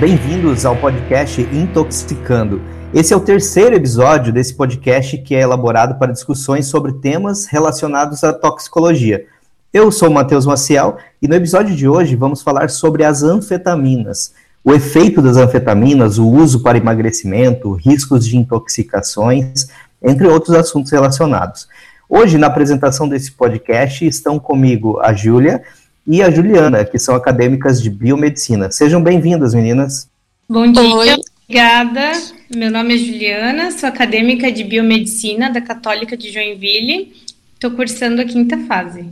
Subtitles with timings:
[0.00, 2.62] bem-vindos ao podcast Intoxicando.
[2.94, 8.24] Esse é o terceiro episódio desse podcast que é elaborado para discussões sobre temas relacionados
[8.24, 9.26] à toxicologia.
[9.70, 14.32] Eu sou o Matheus Maciel e no episódio de hoje vamos falar sobre as anfetaminas,
[14.64, 19.66] o efeito das anfetaminas, o uso para emagrecimento, riscos de intoxicações,
[20.02, 21.68] entre outros assuntos relacionados.
[22.08, 25.62] Hoje, na apresentação desse podcast, estão comigo a Júlia
[26.10, 28.68] e a Juliana, que são acadêmicas de biomedicina.
[28.68, 30.08] Sejam bem-vindas, meninas.
[30.48, 31.14] Bom dia, Oi.
[31.46, 32.12] obrigada.
[32.52, 37.14] Meu nome é Juliana, sou acadêmica de biomedicina da Católica de Joinville.
[37.54, 39.08] Estou cursando a quinta fase.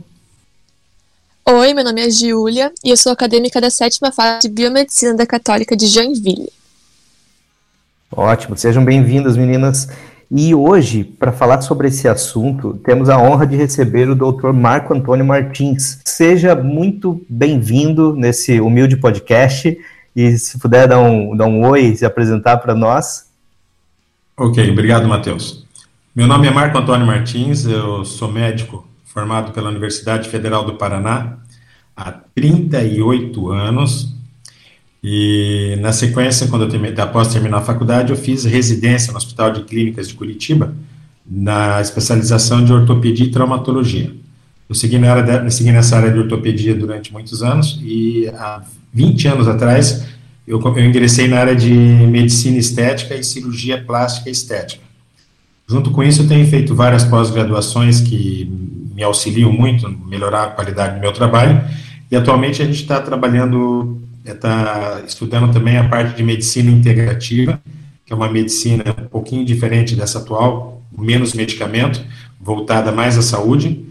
[1.45, 5.25] Oi, meu nome é Giulia e eu sou acadêmica da sétima fase de Biomedicina da
[5.25, 6.51] Católica de Joinville.
[8.11, 9.87] Ótimo, sejam bem-vindas, meninas.
[10.31, 14.51] E hoje, para falar sobre esse assunto, temos a honra de receber o Dr.
[14.53, 15.99] Marco Antônio Martins.
[16.05, 19.75] Seja muito bem-vindo nesse humilde podcast
[20.15, 23.27] e se puder dar um, dar um oi e se apresentar para nós.
[24.37, 25.65] Ok, obrigado, Matheus.
[26.15, 31.37] Meu nome é Marco Antônio Martins, eu sou médico formado pela Universidade Federal do Paraná
[31.97, 34.13] há 38 anos.
[35.03, 39.51] E na sequência, quando eu terminei, após terminar a faculdade, eu fiz residência no Hospital
[39.53, 40.73] de Clínicas de Curitiba,
[41.25, 44.13] na especialização de ortopedia e traumatologia.
[44.67, 48.61] Eu segui, na área de, segui nessa área de ortopedia durante muitos anos e há
[48.93, 50.05] 20 anos atrás
[50.49, 54.83] eu, eu ingressei na área de medicina estética e cirurgia plástica estética.
[55.67, 58.51] Junto com isso, eu tenho feito várias pós-graduações que
[58.95, 61.63] me auxiliam muito a melhorar a qualidade do meu trabalho.
[62.09, 67.59] E atualmente a gente está trabalhando, está estudando também a parte de medicina integrativa,
[68.05, 72.03] que é uma medicina um pouquinho diferente dessa atual, menos medicamento,
[72.39, 73.85] voltada mais à saúde.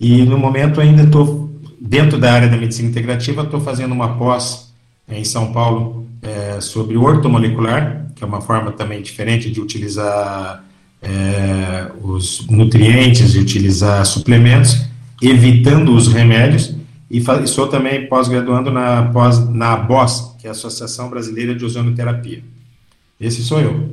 [0.00, 1.50] E no momento ainda estou
[1.80, 4.72] dentro da área da medicina integrativa, estou fazendo uma pós
[5.08, 10.64] em São Paulo é, sobre ortomolecular, que é uma forma também diferente de utilizar
[11.02, 14.84] é, os nutrientes, de utilizar suplementos,
[15.22, 16.74] evitando os remédios,
[17.10, 22.42] e sou também pós-graduando na, pós, na BOS, que é a Associação Brasileira de Ozonoterapia.
[23.20, 23.90] Esse sou eu.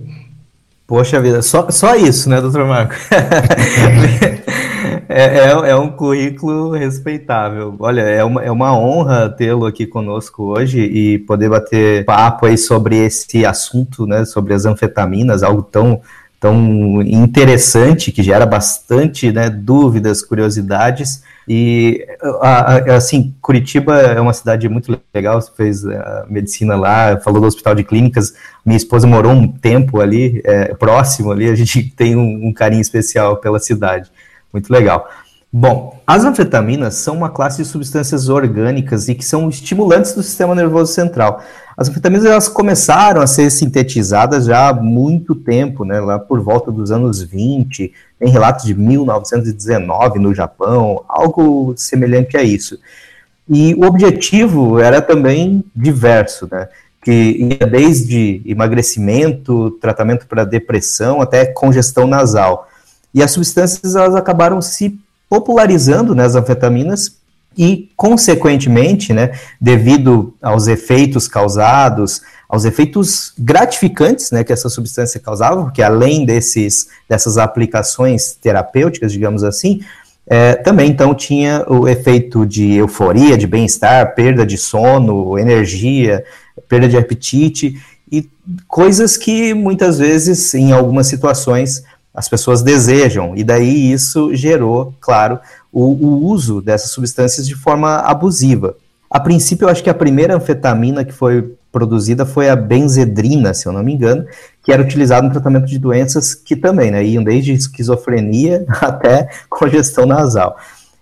[0.85, 2.94] Poxa vida, só, só isso, né, doutor Marco?
[5.09, 7.75] é, é, é, um currículo respeitável.
[7.79, 12.57] Olha, é uma, é uma honra tê-lo aqui conosco hoje e poder bater papo aí
[12.57, 16.01] sobre esse assunto, né, sobre as anfetaminas, algo tão
[16.39, 21.23] tão interessante, que gera bastante né, dúvidas, curiosidades.
[21.47, 22.06] E,
[22.94, 27.74] assim, Curitiba é uma cidade muito legal, você fez a medicina lá, falou do hospital
[27.74, 28.34] de clínicas,
[28.66, 32.81] minha esposa morou um tempo ali, é, próximo ali, a gente tem um, um carinho
[32.81, 34.12] especial pela cidade,
[34.52, 35.09] muito legal.
[35.52, 40.53] Bom, as anfetaminas são uma classe de substâncias orgânicas e que são estimulantes do sistema
[40.53, 41.41] nervoso central.
[41.78, 46.69] As anfetaminas elas começaram a ser sintetizadas já há muito tempo, né, lá por volta
[46.69, 52.78] dos anos 20, tem relatos de 1919 no Japão, algo semelhante a isso.
[53.50, 56.68] E o objetivo era também diverso, né,
[57.02, 62.68] que ia desde emagrecimento, tratamento para depressão, até congestão nasal.
[63.14, 67.17] E as substâncias elas acabaram se popularizando né, as anfetaminas
[67.57, 75.63] e, consequentemente, né, devido aos efeitos causados, aos efeitos gratificantes né, que essa substância causava,
[75.63, 79.81] porque além desses, dessas aplicações terapêuticas, digamos assim,
[80.29, 86.23] é, também então tinha o efeito de euforia, de bem-estar, perda de sono, energia,
[86.67, 88.29] perda de apetite e
[88.67, 91.83] coisas que muitas vezes, em algumas situações,
[92.17, 95.39] as pessoas desejam, e daí isso gerou, claro,
[95.72, 98.75] o, o, uso dessas substâncias de forma abusiva.
[99.08, 103.67] A princípio, eu acho que a primeira anfetamina que foi produzida foi a benzedrina, se
[103.67, 104.25] eu não me engano,
[104.64, 110.08] que era utilizada no tratamento de doenças que também né, iam desde esquizofrenia até congestão
[110.08, 110.58] nasal.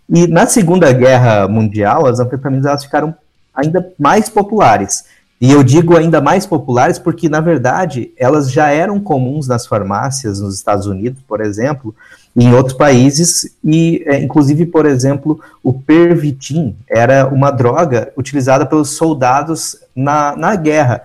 [0.10, 3.16] E na Segunda Guerra Mundial, as anfetaminas ficaram
[3.56, 5.06] ainda mais populares.
[5.40, 10.40] E eu digo ainda mais populares porque, na verdade, elas já eram comuns nas farmácias
[10.40, 11.94] nos Estados Unidos, por exemplo,
[12.36, 18.66] e em outros países, e é, inclusive, por exemplo, o Pervitin era uma droga utilizada
[18.66, 21.02] pelos soldados na, na guerra,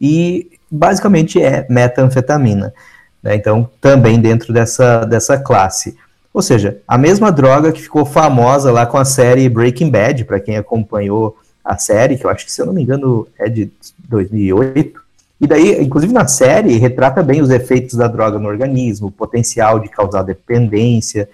[0.00, 2.72] e basicamente é metanfetamina.
[3.22, 3.36] Né?
[3.36, 5.96] Então, também dentro dessa, dessa classe.
[6.34, 10.40] Ou seja, a mesma droga que ficou famosa lá com a série Breaking Bad, para
[10.40, 13.70] quem acompanhou a série, que eu acho que, se eu não me engano, é de
[14.08, 15.00] 2008.
[15.40, 19.80] E daí, inclusive na série, retrata bem os efeitos da droga no organismo, o potencial
[19.80, 21.28] de causar dependência,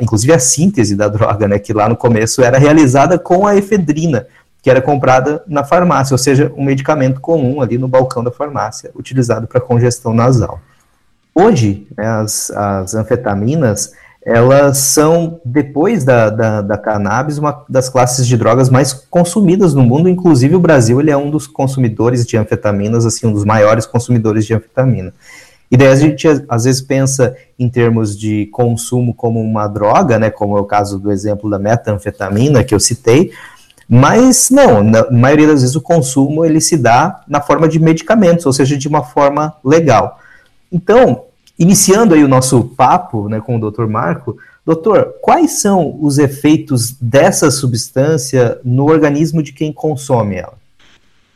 [0.00, 4.26] inclusive a síntese da droga, né, que lá no começo era realizada com a efedrina,
[4.62, 8.90] que era comprada na farmácia, ou seja, um medicamento comum ali no balcão da farmácia,
[8.94, 10.60] utilizado para congestão nasal.
[11.34, 13.92] Hoje, né, as, as anfetaminas,
[14.24, 19.82] elas são, depois da, da, da, cannabis, uma das classes de drogas mais consumidas no
[19.82, 23.86] mundo, inclusive o Brasil ele é um dos consumidores de anfetaminas, assim, um dos maiores
[23.86, 25.14] consumidores de anfetamina.
[25.70, 30.28] E daí a gente às vezes pensa em termos de consumo como uma droga, né,
[30.28, 33.30] como é o caso do exemplo da metanfetamina que eu citei,
[33.88, 38.44] mas não, na maioria das vezes o consumo ele se dá na forma de medicamentos,
[38.44, 40.20] ou seja, de uma forma legal.
[40.70, 41.24] Então,
[41.60, 43.86] iniciando aí o nosso papo né, com o Dr.
[43.86, 50.54] Marco, doutor, quais são os efeitos dessa substância no organismo de quem consome ela?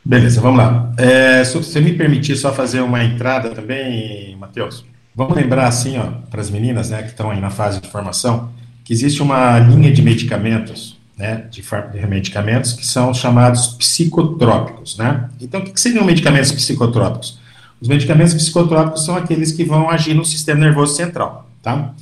[0.03, 0.91] Beleza, vamos lá.
[0.97, 4.83] É, se você me permitir só fazer uma entrada também, Matheus,
[5.15, 8.49] vamos lembrar assim, ó, para as meninas, né, que estão aí na fase de formação,
[8.83, 15.29] que existe uma linha de medicamentos, né, de, de medicamentos que são chamados psicotrópicos, né?
[15.39, 17.39] Então, o que, que seriam medicamentos psicotrópicos?
[17.81, 21.93] Os medicamentos psicotrópicos são aqueles que vão agir no sistema nervoso central, tá?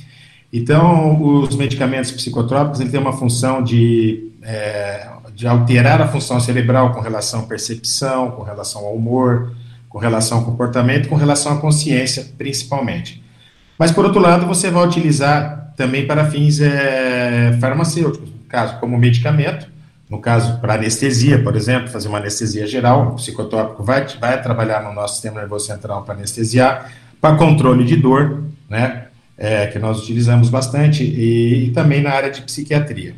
[0.52, 6.92] Então, os medicamentos psicotrópicos, ele tem uma função de, é, de alterar a função cerebral
[6.92, 9.52] com relação à percepção, com relação ao humor,
[9.88, 13.20] com relação ao comportamento, com relação à consciência, principalmente.
[13.76, 18.96] Mas, por outro lado, você vai utilizar também para fins é, farmacêuticos, no caso, como
[18.96, 19.66] medicamento,
[20.14, 24.80] no caso, para anestesia, por exemplo, fazer uma anestesia geral, o psicotópico vai, vai trabalhar
[24.84, 30.00] no nosso sistema nervoso central para anestesiar, para controle de dor, né, é, que nós
[30.00, 33.16] utilizamos bastante, e, e, também na área de psiquiatria.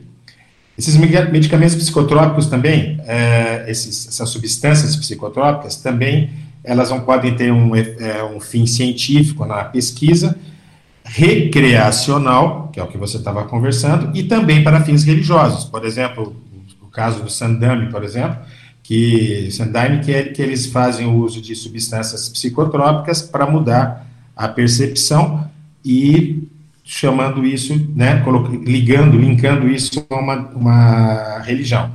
[0.79, 6.31] Esses medicamentos psicotrópicos também, é, esses, essas substâncias psicotrópicas, também
[6.65, 10.35] elas não podem ter um, é, um fim científico na pesquisa,
[11.05, 15.65] recreacional, que é o que você estava conversando, e também para fins religiosos.
[15.67, 16.35] Por exemplo,
[16.97, 18.39] caso do Sandame, por exemplo,
[18.83, 24.49] que Sandame que, é, que eles fazem o uso de substâncias psicotrópicas para mudar a
[24.49, 25.49] percepção
[25.85, 26.49] e
[26.83, 28.25] chamando isso, né,
[28.65, 31.91] ligando, linkando isso a uma, uma religião.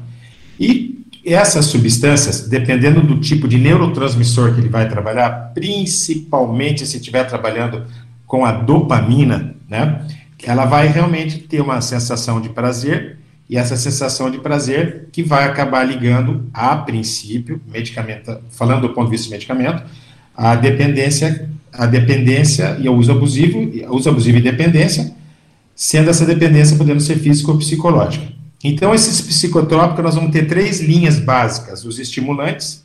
[0.59, 7.23] E essas substâncias, dependendo do tipo de neurotransmissor que ele vai trabalhar, principalmente se estiver
[7.23, 7.85] trabalhando
[8.27, 10.05] com a dopamina, né,
[10.43, 15.43] ela vai realmente ter uma sensação de prazer e essa sensação de prazer que vai
[15.43, 19.83] acabar ligando, a princípio, medicamento, falando do ponto de vista do medicamento,
[20.35, 23.59] a dependência, a dependência e o uso abusivo,
[23.89, 25.13] uso abusivo e dependência,
[25.75, 28.25] sendo essa dependência podendo ser física ou psicológica.
[28.63, 32.83] Então, esses psicotrópicos, nós vamos ter três linhas básicas: os estimulantes,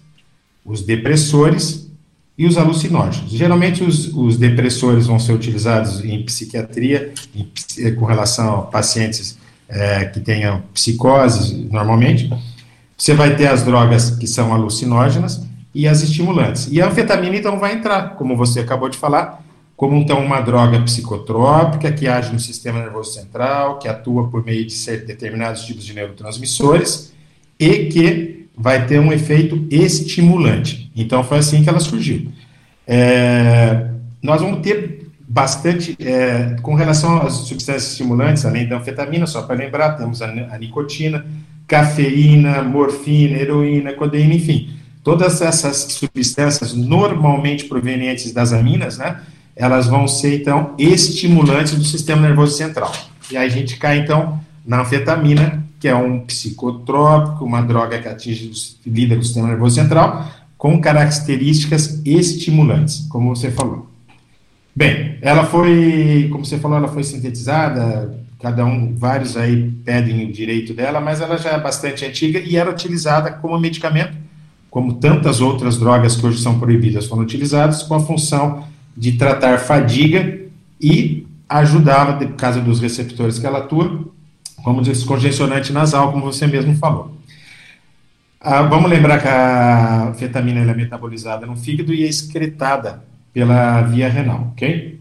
[0.64, 1.88] os depressores
[2.36, 3.30] e os alucinógenos.
[3.30, 9.38] Geralmente, os, os depressores vão ser utilizados em psiquiatria, em, com relação a pacientes
[9.68, 12.30] é, que tenha psicoses, normalmente,
[12.96, 16.68] você vai ter as drogas que são alucinógenas e as estimulantes.
[16.70, 19.44] E a anfetamina, então, vai entrar, como você acabou de falar,
[19.76, 24.64] como então uma droga psicotrópica que age no sistema nervoso central, que atua por meio
[24.64, 27.12] de determinados tipos de neurotransmissores
[27.60, 30.90] e que vai ter um efeito estimulante.
[30.96, 32.32] Então foi assim que ela surgiu.
[32.86, 33.90] É,
[34.22, 34.95] nós vamos ter
[35.28, 40.26] bastante, é, com relação às substâncias estimulantes, além da anfetamina, só para lembrar, temos a,
[40.28, 41.26] a, nicotina,
[41.66, 44.70] cafeína, morfina, heroína, codeína, enfim,
[45.02, 49.20] todas essas substâncias normalmente provenientes das aminas, né,
[49.56, 52.92] elas vão ser, então, estimulantes do sistema nervoso central.
[53.30, 58.08] E aí a gente cai, então, na anfetamina, que é um psicotrópico, uma droga que
[58.08, 63.95] atinge, com o sistema nervoso central, com características estimulantes, como você falou.
[64.76, 70.30] Bem, ela foi, como você falou, ela foi sintetizada, cada um, vários aí pedem o
[70.30, 74.14] direito dela, mas ela já é bastante antiga e era utilizada como medicamento,
[74.68, 79.56] como tantas outras drogas que hoje são proibidas foram utilizadas, com a função de tratar
[79.60, 80.40] fadiga
[80.78, 84.04] e ajudava, por causa dos receptores que ela atua,
[84.62, 87.16] como descongestionante nasal, como você mesmo falou.
[88.38, 93.02] Ah, vamos lembrar que a fetamina é metabolizada no fígado e é excretada
[93.36, 94.98] pela via renal, ok?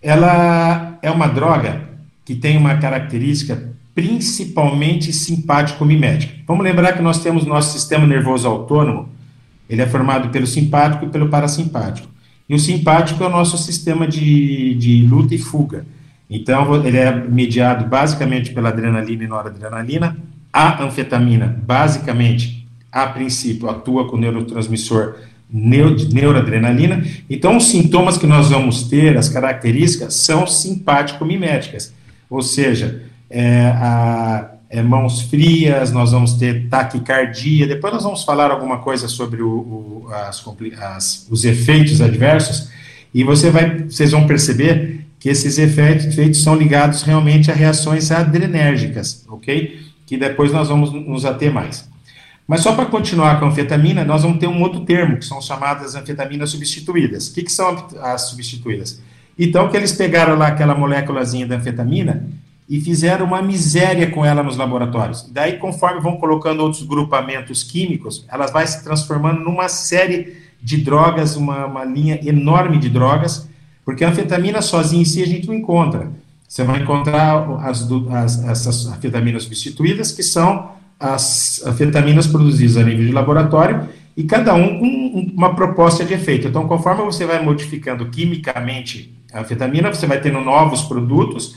[0.00, 1.82] Ela é uma droga
[2.24, 6.32] que tem uma característica principalmente simpático-mimética.
[6.46, 9.08] Vamos lembrar que nós temos nosso sistema nervoso autônomo,
[9.68, 12.06] ele é formado pelo simpático e pelo parasimpático.
[12.48, 15.84] E o simpático é o nosso sistema de, de luta e fuga.
[16.30, 20.16] Então, ele é mediado basicamente pela adrenalina e noradrenalina.
[20.52, 25.16] A anfetamina, basicamente, a princípio, atua com o neurotransmissor
[25.52, 27.04] neuroadrenalina.
[27.28, 31.92] Então, os sintomas que nós vamos ter, as características, são simpático-miméticas.
[32.28, 38.52] Ou seja, é, a, é, mãos frias, nós vamos ter taquicardia, depois nós vamos falar
[38.52, 40.44] alguma coisa sobre o, o, as,
[40.80, 42.70] as, os efeitos adversos,
[43.12, 48.12] e você vai, vocês vão perceber que esses efeitos, efeitos são ligados realmente a reações
[48.12, 49.80] adrenérgicas, ok?
[50.06, 51.89] Que depois nós vamos nos ater mais.
[52.50, 55.40] Mas só para continuar com a anfetamina, nós vamos ter um outro termo, que são
[55.40, 57.28] chamadas anfetaminas substituídas.
[57.28, 59.00] O que, que são as substituídas?
[59.38, 62.26] Então, que eles pegaram lá aquela moléculazinha da anfetamina
[62.68, 65.30] e fizeram uma miséria com ela nos laboratórios.
[65.30, 71.36] Daí, conforme vão colocando outros grupamentos químicos, elas vai se transformando numa série de drogas,
[71.36, 73.48] uma, uma linha enorme de drogas,
[73.84, 76.10] porque a anfetamina sozinha em si a gente não encontra.
[76.48, 83.06] Você vai encontrar as, as, essas anfetaminas substituídas, que são as anfetaminas produzidas a nível
[83.06, 86.46] de laboratório, e cada um com uma proposta de efeito.
[86.46, 91.56] Então, conforme você vai modificando quimicamente a anfetamina, você vai tendo novos produtos,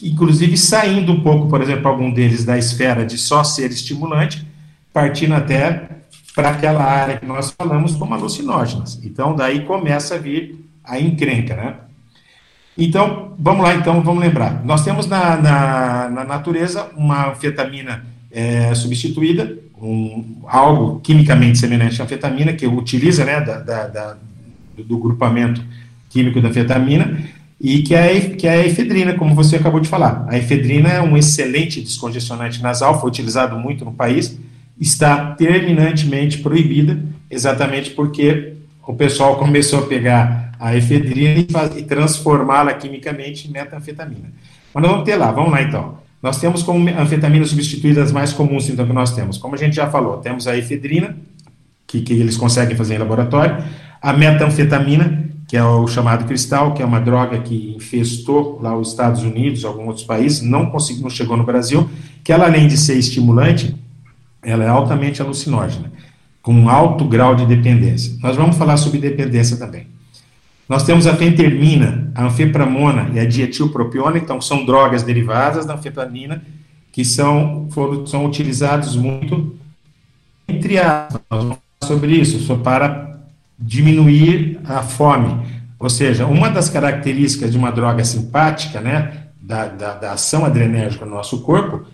[0.00, 4.46] inclusive saindo um pouco, por exemplo, algum deles da esfera de só ser estimulante,
[4.92, 5.88] partindo até
[6.34, 9.00] para aquela área que nós falamos como alucinógenas.
[9.02, 11.74] Então, daí começa a vir a encrenca, né?
[12.78, 14.62] Então, vamos lá, então, vamos lembrar.
[14.64, 22.04] Nós temos na, na, na natureza uma anfetamina é, substituída, um, algo quimicamente semelhante à
[22.04, 24.16] anfetamina, que utiliza, né, da, da, da
[24.76, 25.62] do grupamento
[26.08, 27.18] químico da anfetamina,
[27.60, 30.26] e que é, que é a efedrina, como você acabou de falar.
[30.28, 34.38] A efedrina é um excelente descongestionante nasal, foi utilizado muito no país,
[34.78, 36.98] está terminantemente proibida,
[37.30, 38.54] exatamente porque
[38.86, 44.32] o pessoal começou a pegar a efedrina e, e transformá-la quimicamente em metanfetamina.
[44.72, 46.05] Mas nós vamos ter lá, vamos lá então.
[46.26, 49.38] Nós temos como anfetaminas substituídas mais comuns, então, que nós temos.
[49.38, 51.16] Como a gente já falou, temos a efedrina,
[51.86, 53.62] que, que eles conseguem fazer em laboratório,
[54.02, 58.88] a metanfetamina, que é o chamado cristal, que é uma droga que infestou lá os
[58.88, 61.88] Estados Unidos, alguns outros países, não conseguiu, não chegou no Brasil,
[62.24, 63.76] que ela, além de ser estimulante,
[64.42, 65.92] ela é altamente alucinógena,
[66.42, 68.18] com um alto grau de dependência.
[68.20, 69.86] Nós vamos falar sobre dependência também.
[70.68, 76.42] Nós temos a fentermina, a anfepramona e a dietilpropiona, então são drogas derivadas da anfetamina
[76.90, 79.54] que são, foram, são utilizados muito
[80.48, 83.18] entre aspas, sobre isso, só para
[83.58, 85.44] diminuir a fome.
[85.78, 91.04] Ou seja, uma das características de uma droga simpática, né, da, da, da ação adrenérgica
[91.04, 91.84] no nosso corpo,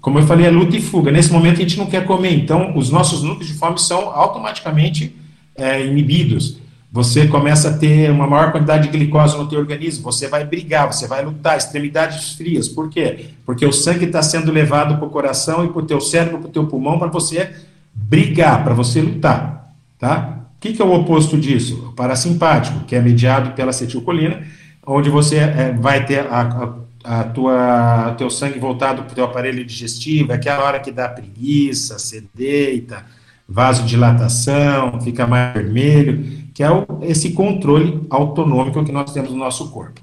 [0.00, 1.12] como eu falei, é luta e fuga.
[1.12, 5.14] Nesse momento a gente não quer comer, então os nossos núcleos de fome são automaticamente
[5.54, 6.58] é, inibidos.
[6.92, 10.92] Você começa a ter uma maior quantidade de glicose no teu organismo, você vai brigar,
[10.92, 12.68] você vai lutar, extremidades frias.
[12.68, 13.30] Por quê?
[13.46, 16.48] Porque o sangue está sendo levado para o coração e para o teu cérebro, para
[16.48, 17.50] o teu pulmão, para você
[17.94, 20.42] brigar, para você lutar, tá?
[20.62, 21.88] que, que é o oposto disso?
[21.88, 24.42] O parasimpático, que é mediado pela acetilcolina,
[24.86, 29.24] onde você é, vai ter a, a, a tua teu sangue voltado para o teu
[29.24, 33.04] aparelho digestivo, é aquela hora que dá preguiça, você deita,
[33.48, 39.70] vasodilatação, fica mais vermelho, que é o, esse controle autonômico que nós temos no nosso
[39.70, 40.00] corpo.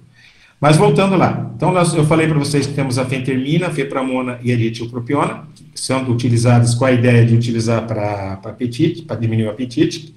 [0.59, 4.51] Mas voltando lá, então nós, eu falei para vocês que temos a fentermina, fepramona e
[4.51, 10.13] a dietilpropiona, são utilizadas com a ideia de utilizar para apetite, para diminuir o apetite,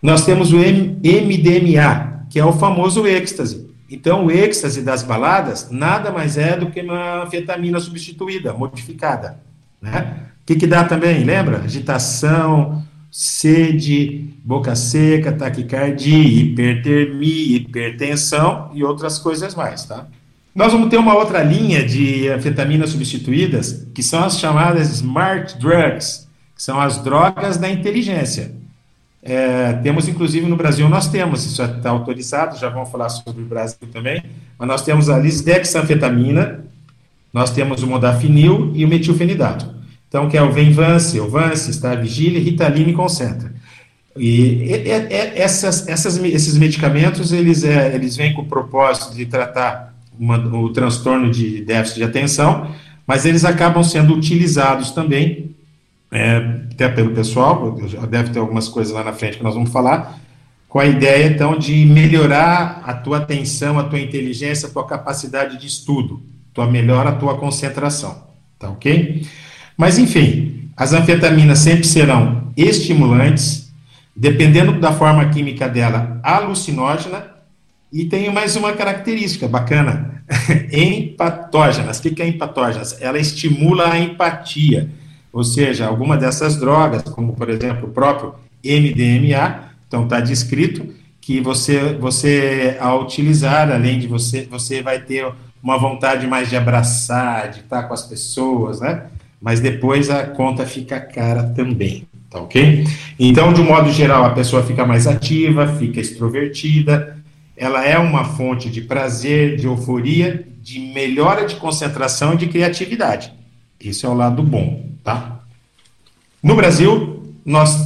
[0.00, 3.66] nós temos o MDMA, que é o famoso êxtase.
[3.90, 9.40] Então, o êxtase das baladas nada mais é do que uma anfetamina substituída, modificada.
[9.80, 10.16] Né?
[10.42, 11.22] O que, que dá também?
[11.22, 11.58] Lembra?
[11.58, 12.82] Agitação,
[13.16, 20.06] sede, boca seca, taquicardia, hipertermia, hipertensão e outras coisas mais, tá?
[20.54, 26.28] Nós vamos ter uma outra linha de anfetaminas substituídas, que são as chamadas smart drugs,
[26.54, 28.54] que são as drogas da inteligência.
[29.22, 33.46] É, temos, inclusive, no Brasil, nós temos, isso está autorizado, já vamos falar sobre o
[33.46, 34.22] Brasil também,
[34.58, 36.66] mas nós temos a lisdexanfetamina,
[37.32, 39.75] nós temos o modafinil e o metilfenidato.
[40.08, 43.52] Então, que é o Venvance, o Vance, está Vigília, Ritalina e Concentra.
[44.16, 44.70] E,
[45.34, 50.70] essas, essas, esses medicamentos, eles, é, eles vêm com o propósito de tratar uma, o
[50.70, 52.70] transtorno de déficit de atenção,
[53.06, 55.54] mas eles acabam sendo utilizados também
[56.10, 56.36] é,
[56.72, 57.72] até pelo pessoal,
[58.08, 60.18] deve ter algumas coisas lá na frente que nós vamos falar,
[60.68, 65.58] com a ideia, então, de melhorar a tua atenção, a tua inteligência, a tua capacidade
[65.58, 66.22] de estudo,
[66.52, 68.24] tua melhora a tua concentração,
[68.58, 69.26] tá ok?
[69.76, 73.72] Mas, enfim, as anfetaminas sempre serão estimulantes,
[74.14, 77.36] dependendo da forma química dela, alucinógena,
[77.92, 80.22] e tem mais uma característica bacana,
[80.72, 81.98] empatógenas.
[81.98, 83.00] O que é empatógenas?
[83.00, 84.90] Ela estimula a empatia,
[85.32, 91.40] ou seja, alguma dessas drogas, como por exemplo o próprio MDMA, então está descrito que
[91.40, 95.26] você, você ao utilizar, além de você, você vai ter
[95.62, 99.06] uma vontade mais de abraçar, de estar com as pessoas, né?
[99.40, 102.86] Mas depois a conta fica cara também, tá ok?
[103.18, 107.16] Então, de um modo geral, a pessoa fica mais ativa, fica extrovertida,
[107.56, 113.32] ela é uma fonte de prazer, de euforia, de melhora de concentração e de criatividade.
[113.80, 115.40] Isso é o lado bom, tá?
[116.42, 117.76] No Brasil, nós,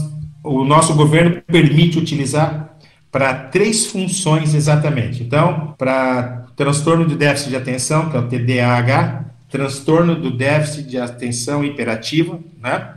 [0.43, 2.77] o nosso governo permite utilizar
[3.11, 5.23] para três funções exatamente.
[5.23, 10.99] Então, para transtorno de déficit de atenção, que é o TDAH, transtorno do déficit de
[10.99, 12.95] atenção hiperativo, né?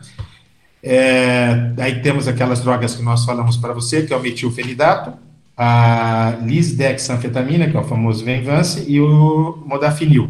[0.81, 5.13] É, aí temos aquelas drogas que nós falamos para você, que é o metilfenidato,
[5.55, 10.29] a lisdexanfetamina, que é o famoso Venvance, e o modafinil.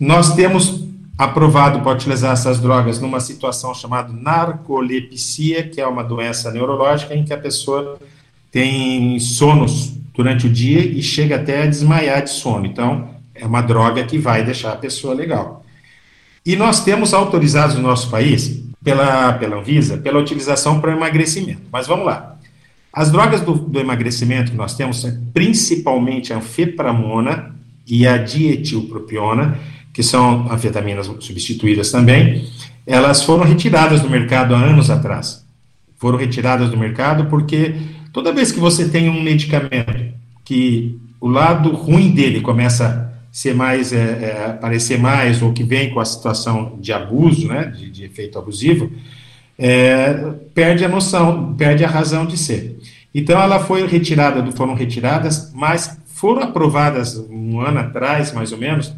[0.00, 0.84] Nós temos
[1.16, 7.24] aprovado para utilizar essas drogas numa situação chamada narcolepsia, que é uma doença neurológica em
[7.24, 7.98] que a pessoa
[8.50, 12.66] tem sonos durante o dia e chega até a desmaiar de sono.
[12.66, 15.64] Então, é uma droga que vai deixar a pessoa legal.
[16.46, 21.62] E nós temos autorizados no nosso país, pela, pela Anvisa, pela utilização para emagrecimento.
[21.72, 22.36] Mas vamos lá.
[22.92, 29.58] As drogas do, do emagrecimento que nós temos são principalmente a anfepramona e a dietilpropiona,
[29.92, 32.48] que são anfetaminas substituídas também,
[32.86, 35.44] elas foram retiradas do mercado há anos atrás.
[35.96, 37.74] Foram retiradas do mercado porque
[38.12, 40.12] toda vez que você tem um medicamento
[40.44, 45.92] que o lado ruim dele começa ser mais, é, é, aparecer mais, ou que vem
[45.92, 48.92] com a situação de abuso, né, de, de efeito abusivo,
[49.58, 50.12] é,
[50.54, 52.78] perde a noção, perde a razão de ser.
[53.12, 58.94] Então ela foi retirada, foram retiradas, mas foram aprovadas um ano atrás, mais ou menos,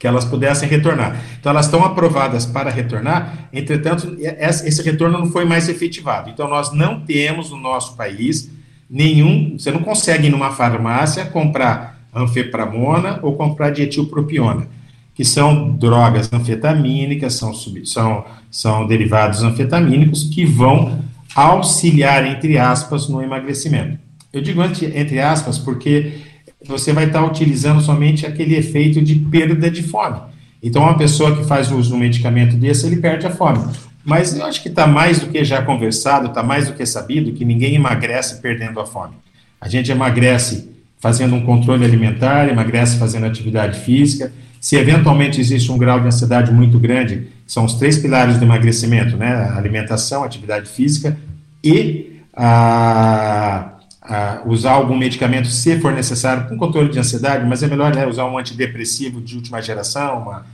[0.00, 1.22] que elas pudessem retornar.
[1.38, 6.28] Então elas estão aprovadas para retornar, entretanto, esse retorno não foi mais efetivado.
[6.28, 8.50] Então nós não temos no nosso país
[8.90, 14.68] nenhum, você não consegue ir numa farmácia comprar anfepramona ou comprar dietilpropiona,
[15.14, 17.52] que são drogas anfetamínicas, são,
[17.84, 23.98] são, são derivados anfetamínicos que vão auxiliar, entre aspas, no emagrecimento.
[24.32, 26.20] Eu digo entre aspas porque
[26.64, 30.20] você vai estar utilizando somente aquele efeito de perda de fome.
[30.62, 33.64] Então, uma pessoa que faz uso de um medicamento desse, ele perde a fome.
[34.04, 37.32] Mas eu acho que está mais do que já conversado, está mais do que sabido
[37.32, 39.14] que ninguém emagrece perdendo a fome.
[39.60, 40.69] A gente emagrece
[41.00, 44.32] fazendo um controle alimentar, emagrece fazendo atividade física.
[44.60, 49.16] Se eventualmente existe um grau de ansiedade muito grande, são os três pilares do emagrecimento,
[49.16, 49.50] né?
[49.56, 51.16] Alimentação, atividade física
[51.64, 57.66] e a, a usar algum medicamento se for necessário com controle de ansiedade, mas é
[57.66, 60.46] melhor né, usar um antidepressivo de última geração, uma,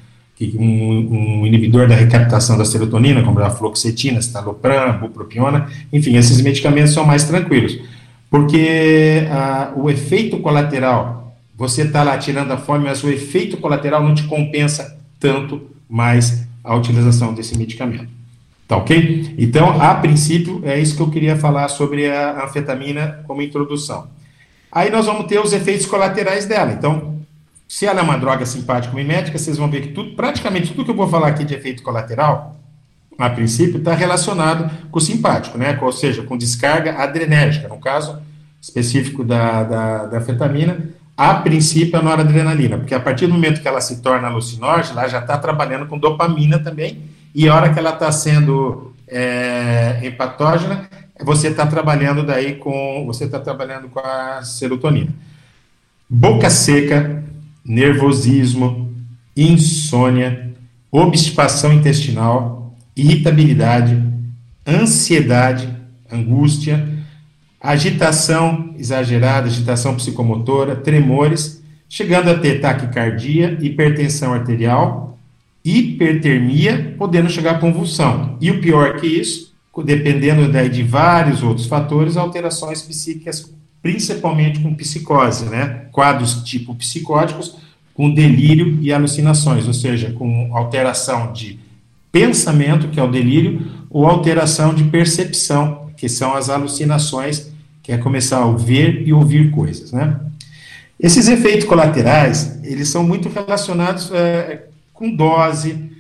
[0.58, 6.92] um, um, inibidor da recaptação da serotonina, como a fluoxetina, citalopram, bupropiona, enfim, esses medicamentos
[6.92, 7.78] são mais tranquilos,
[8.30, 14.02] porque a, o efeito colateral, você está lá tirando a fome, mas o efeito colateral
[14.02, 18.08] não te compensa tanto mais a utilização desse medicamento.
[18.66, 19.34] Tá ok?
[19.38, 24.08] Então, a princípio, é isso que eu queria falar sobre a anfetamina como introdução.
[24.70, 26.72] Aí nós vamos ter os efeitos colaterais dela.
[26.72, 27.16] Então,
[27.68, 30.90] se ela é uma droga simpática mimética, vocês vão ver que tudo, praticamente tudo que
[30.90, 32.56] eu vou falar aqui de efeito colateral,
[33.18, 35.78] a princípio, está relacionado com o simpático, né?
[35.80, 37.68] Ou seja, com descarga adrenérgica.
[37.68, 38.18] No caso
[38.60, 40.78] específico da, da, da anfetamina,
[41.16, 45.08] a princípio, a noradrenalina, porque a partir do momento que ela se torna alucinógena, ela
[45.08, 50.12] já está trabalhando com dopamina também, e a hora que ela está sendo é,
[51.24, 55.10] você está trabalhando daí com, você está trabalhando com a serotonina.
[56.08, 57.24] Boca seca,
[57.64, 58.94] nervosismo,
[59.36, 60.54] insônia,
[60.90, 62.65] obstipação intestinal,
[62.96, 64.02] irritabilidade,
[64.66, 65.68] ansiedade,
[66.10, 66.88] angústia,
[67.60, 75.18] agitação exagerada, agitação psicomotora, tremores, chegando a ter taquicardia, hipertensão arterial,
[75.64, 78.36] hipertermia, podendo chegar a convulsão.
[78.40, 79.52] E o pior que isso,
[79.84, 85.86] dependendo daí de vários outros fatores, alterações psíquicas, principalmente com psicose, né?
[85.92, 87.56] Quadros tipo psicóticos,
[87.94, 91.58] com delírio e alucinações, ou seja, com alteração de
[92.16, 97.52] pensamento, que é o delírio, ou alteração de percepção, que são as alucinações
[97.82, 100.18] que é começar a ver e ouvir coisas, né?
[100.98, 105.90] Esses efeitos colaterais, eles são muito relacionados é, com dose,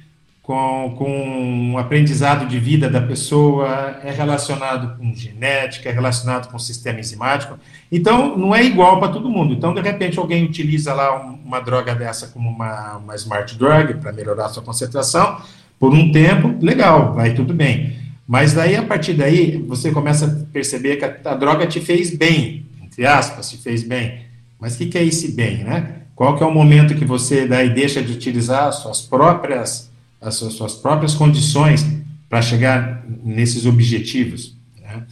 [0.42, 6.58] com, com o aprendizado de vida da pessoa, é relacionado com genética, é relacionado com
[6.58, 7.58] sistema enzimático.
[7.92, 9.52] Então, não é igual para todo mundo.
[9.52, 14.12] Então, de repente, alguém utiliza lá uma droga dessa como uma, uma smart drug para
[14.12, 15.40] melhorar a sua concentração,
[15.78, 17.96] por um tempo, legal, vai tudo bem.
[18.26, 22.14] Mas daí, a partir daí, você começa a perceber que a, a droga te fez
[22.16, 24.20] bem, entre aspas, te fez bem.
[24.60, 25.94] Mas o que, que é esse bem, né?
[26.14, 30.54] Qual que é o momento que você daí deixa de utilizar suas próprias as suas,
[30.54, 31.86] suas próprias condições
[32.28, 34.56] para chegar nesses objetivos.
[34.80, 35.02] Né?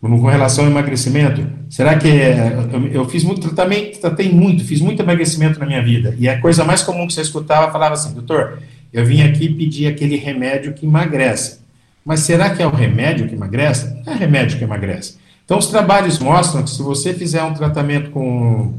[0.00, 4.80] Com relação ao emagrecimento, será que é, eu, eu, fiz muito, também tratei muito, fiz
[4.80, 8.12] muito emagrecimento na minha vida, e a coisa mais comum que você escutava falava assim,
[8.12, 8.58] doutor,
[8.94, 11.58] eu vim aqui pedir aquele remédio que emagrece.
[12.04, 13.92] Mas será que é o remédio que emagrece?
[14.06, 15.16] É remédio que emagrece.
[15.44, 18.72] Então, os trabalhos mostram que se você fizer um tratamento com,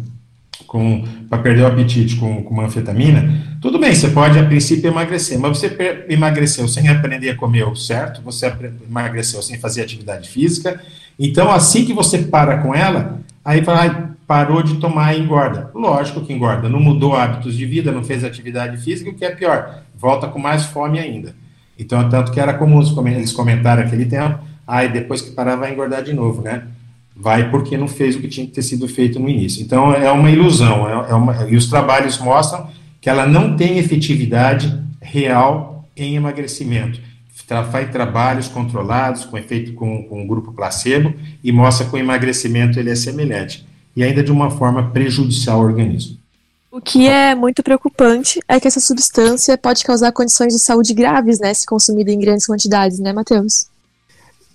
[0.66, 4.90] com para perder o apetite com, com uma anfetamina, tudo bem, você pode a princípio
[4.90, 8.52] emagrecer, mas você emagreceu sem aprender a comer o certo, você
[8.90, 10.82] emagreceu sem fazer atividade física.
[11.20, 15.70] Então, assim que você para com ela, aí vai, parou de tomar engorda.
[15.74, 19.32] Lógico que engorda, não mudou hábitos de vida, não fez atividade física, o que é
[19.32, 21.36] pior, volta com mais fome ainda.
[21.78, 25.74] Então, tanto que era comum eles comentarem aquele tempo, aí ah, depois que parar vai
[25.74, 26.64] engordar de novo, né?
[27.16, 29.62] Vai porque não fez o que tinha que ter sido feito no início.
[29.62, 32.68] Então, é uma ilusão, é, é uma, e os trabalhos mostram
[33.00, 37.00] que ela não tem efetividade real em emagrecimento.
[37.72, 42.80] Faz trabalhos controlados, com efeito com, com um grupo placebo, e mostra que o emagrecimento
[42.80, 46.18] ele é semelhante, e ainda de uma forma prejudicial ao organismo.
[46.72, 51.40] O que é muito preocupante é que essa substância pode causar condições de saúde graves,
[51.40, 53.68] né, se consumida em grandes quantidades, né, Matheus?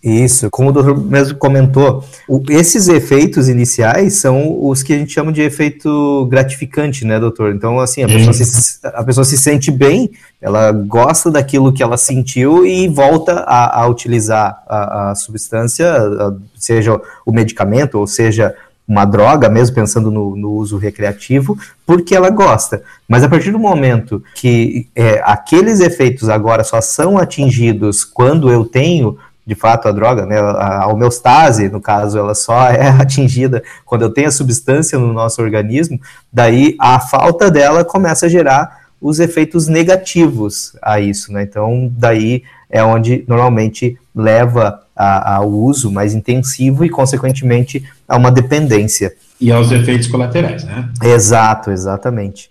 [0.03, 5.13] Isso, como o doutor mesmo comentou, o, esses efeitos iniciais são os que a gente
[5.13, 7.55] chama de efeito gratificante, né, doutor?
[7.55, 11.99] Então, assim, a pessoa, se, a pessoa se sente bem, ela gosta daquilo que ela
[11.99, 18.55] sentiu e volta a, a utilizar a, a substância, a, seja o medicamento, ou seja
[18.91, 22.83] uma droga, mesmo pensando no, no, uso recreativo, porque ela gosta.
[23.09, 28.65] Mas a partir do momento que é, aqueles efeitos agora só são atingidos quando eu
[28.65, 34.03] tenho de fato a droga, né, a homeostase, no caso, ela só é atingida quando
[34.03, 36.01] eu tenho a substância no nosso organismo,
[36.33, 41.45] daí a falta dela começa a gerar os efeitos negativos a isso, né?
[41.45, 49.15] Então, daí é onde normalmente leva ao uso mais intensivo e, consequentemente, a uma dependência.
[49.41, 50.91] E aos efeitos colaterais, né?
[51.03, 52.51] Exato, exatamente.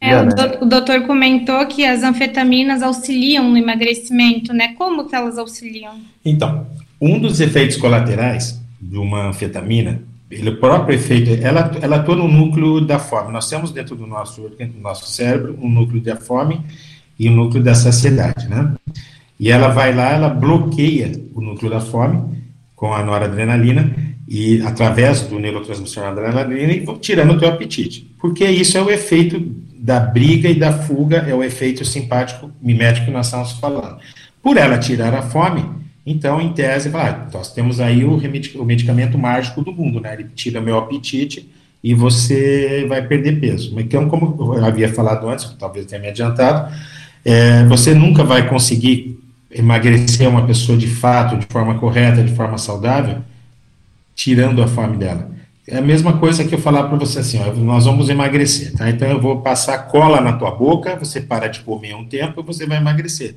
[0.00, 0.18] É,
[0.60, 4.74] o doutor comentou que as anfetaminas auxiliam no emagrecimento, né?
[4.76, 5.92] Como que elas auxiliam?
[6.24, 6.66] Então,
[7.00, 12.28] um dos efeitos colaterais de uma anfetamina, ele, o próprio efeito, ela, ela atua no
[12.28, 13.32] núcleo da fome.
[13.32, 16.60] Nós temos dentro do nosso, do nosso cérebro um núcleo da fome
[17.18, 18.72] e um núcleo da saciedade, né?
[19.40, 22.38] E ela vai lá, ela bloqueia o núcleo da fome
[22.76, 23.90] com a noradrenalina
[24.28, 28.14] e através do neurotransmissor adrenalina e tirando o teu apetite.
[28.20, 29.40] Porque isso é o efeito
[29.78, 33.96] da briga e da fuga, é o efeito simpático mimético que nós estamos falando.
[34.42, 35.64] Por ela tirar a fome,
[36.04, 38.20] então, em tese, ah, nós temos aí o,
[38.56, 40.14] o medicamento mágico do mundo, né?
[40.14, 41.50] Ele tira meu apetite
[41.82, 43.78] e você vai perder peso.
[43.80, 46.70] Então, como eu havia falado antes, talvez tenha me adiantado,
[47.24, 49.18] é, você nunca vai conseguir
[49.50, 53.18] emagrecer uma pessoa de fato, de forma correta, de forma saudável,
[54.14, 55.30] tirando a fome dela.
[55.66, 58.88] É a mesma coisa que eu falar para você assim, ó, nós vamos emagrecer, tá?
[58.90, 62.44] Então eu vou passar cola na tua boca, você para de comer um tempo e
[62.44, 63.34] você vai emagrecer.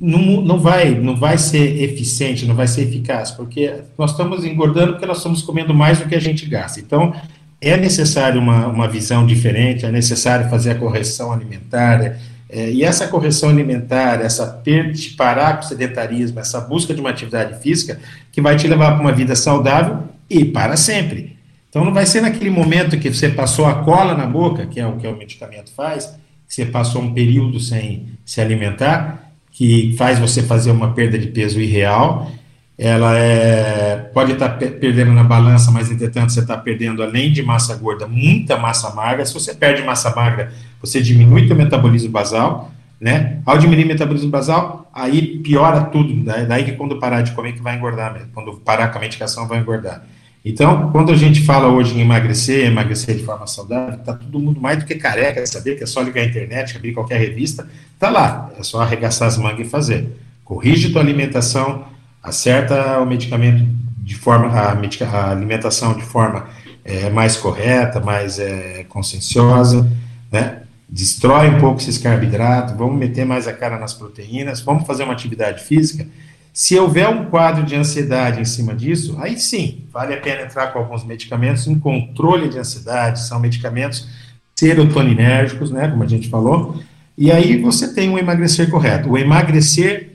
[0.00, 4.92] Não, não, vai, não vai ser eficiente, não vai ser eficaz, porque nós estamos engordando
[4.92, 6.80] porque nós estamos comendo mais do que a gente gasta.
[6.80, 7.14] Então,
[7.60, 12.18] é necessário uma, uma visão diferente, é necessário fazer a correção alimentar,
[12.54, 17.00] é, e essa correção alimentar, essa ter de parar com o sedentarismo, essa busca de
[17.00, 17.98] uma atividade física,
[18.30, 21.38] que vai te levar para uma vida saudável e para sempre.
[21.70, 24.86] Então não vai ser naquele momento que você passou a cola na boca, que é
[24.86, 26.08] o que o medicamento faz,
[26.46, 31.28] que você passou um período sem se alimentar, que faz você fazer uma perda de
[31.28, 32.30] peso irreal.
[32.78, 37.76] Ela é, pode estar perdendo na balança, mas entretanto você está perdendo, além de massa
[37.76, 39.24] gorda, muita massa magra.
[39.26, 43.40] Se você perde massa magra, você diminui o metabolismo basal, né?
[43.44, 46.46] Ao diminuir o metabolismo basal, aí piora tudo, né?
[46.48, 49.48] daí que quando parar de comer que vai engordar mesmo, quando parar com a medicação
[49.48, 50.04] vai engordar.
[50.44, 54.60] Então, quando a gente fala hoje em emagrecer, emagrecer de forma saudável, tá todo mundo
[54.60, 58.10] mais do que careca, saber que é só ligar a internet, abrir qualquer revista, tá
[58.10, 60.08] lá, é só arregaçar as mangas e fazer.
[60.44, 61.84] Corrige tua alimentação,
[62.22, 63.66] acerta o medicamento
[63.98, 66.46] de forma, a, a alimentação de forma
[66.84, 69.90] é, mais correta, mais é, conscienciosa,
[70.30, 70.62] né?
[70.88, 75.14] destrói um pouco esses carboidratos, vamos meter mais a cara nas proteínas, vamos fazer uma
[75.14, 76.06] atividade física.
[76.52, 80.66] Se houver um quadro de ansiedade em cima disso, aí sim, vale a pena entrar
[80.66, 84.06] com alguns medicamentos em controle de ansiedade, são medicamentos
[84.54, 86.78] serotoninérgicos, né, como a gente falou,
[87.16, 89.10] e aí você tem um emagrecer correto.
[89.10, 90.11] O emagrecer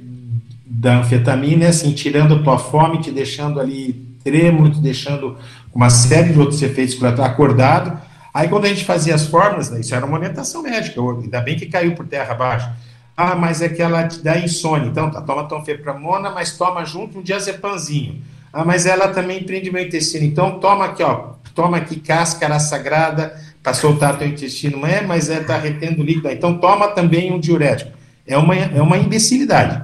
[0.70, 5.38] da anfetamina é assim, tirando a tua fome, te deixando ali trêmulo, te deixando
[5.74, 8.00] uma série de outros efeitos acordado,
[8.38, 11.56] Aí, quando a gente fazia as fórmulas, né, isso era uma orientação médica, ainda bem
[11.56, 12.70] que caiu por terra abaixo.
[13.18, 14.90] Ah, mas é que ela te dá insônia.
[14.90, 18.22] Então, tá, toma tonfepramona, mas toma junto um diazepanzinho.
[18.54, 20.24] Ah, mas ela também prende meu intestino.
[20.24, 24.78] Então, toma aqui, ó, toma aqui cáscara sagrada para soltar teu intestino.
[24.78, 26.30] Não é, mas é, tá retendo líquido.
[26.30, 27.90] Então, toma também um diurético.
[28.28, 29.82] É uma, é uma imbecilidade.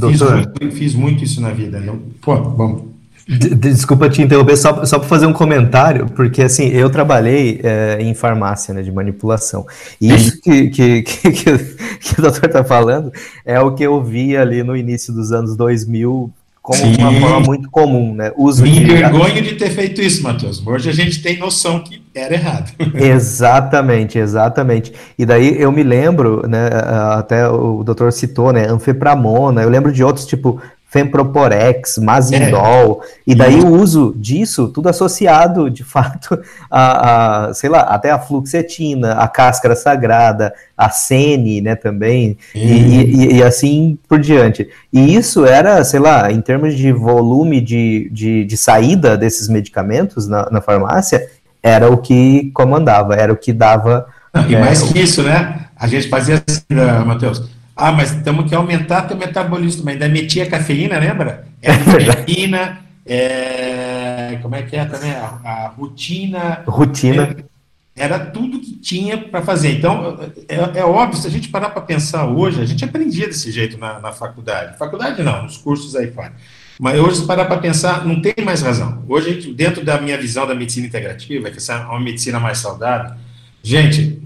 [0.00, 1.78] Fiz muito, fiz muito, isso na vida.
[1.78, 2.86] Eu, pô.
[3.28, 8.14] Desculpa te interromper, só, só para fazer um comentário, porque assim, eu trabalhei é, em
[8.14, 9.66] farmácia né, de manipulação.
[10.00, 11.58] E isso que, que, que, que,
[11.98, 13.12] que o doutor está falando
[13.44, 16.32] é o que eu vi ali no início dos anos 2000
[16.66, 16.96] como Sim.
[16.98, 18.32] uma forma muito comum, né?
[18.36, 18.82] Uso Me de...
[18.82, 20.60] envergonho de ter feito isso, Matheus.
[20.66, 22.72] Hoje a gente tem noção que era errado.
[22.92, 24.92] exatamente, exatamente.
[25.16, 26.68] E daí eu me lembro, né?
[27.12, 28.66] Até o doutor citou, né?
[28.68, 29.62] Anfepramona.
[29.62, 33.08] Eu lembro de outros tipo Femproporex, Mazindol, é.
[33.26, 38.18] e daí o uso disso, tudo associado, de fato, a, a, sei lá, até a
[38.18, 44.68] fluxetina, a cáscara sagrada, a sene, né, também, e, e, e, assim por diante.
[44.92, 50.28] E isso era, sei lá, em termos de volume de, de, de saída desses medicamentos
[50.28, 51.28] na, na, farmácia,
[51.62, 54.06] era o que comandava, era o que dava...
[54.48, 58.48] E é, mais que isso, né, a gente fazia assim, uh, Matheus, ah, mas temos
[58.48, 61.46] que aumentar teu metabolismo, mas ainda metia cafeína, lembra?
[61.60, 65.12] É cafeína, é, como é que é também?
[65.12, 66.62] A, a rotina.
[66.66, 67.36] Rotina.
[67.38, 69.72] É, era tudo que tinha para fazer.
[69.72, 73.50] Então, é, é, óbvio, se a gente parar para pensar hoje, a gente aprendia desse
[73.50, 74.76] jeito na, na faculdade.
[74.78, 76.32] Faculdade não, nos cursos aí fora.
[76.78, 79.02] Mas hoje, se parar para pensar, não tem mais razão.
[79.08, 83.16] Hoje, dentro da minha visão da medicina integrativa, que é uma medicina mais saudável,
[83.62, 84.22] gente,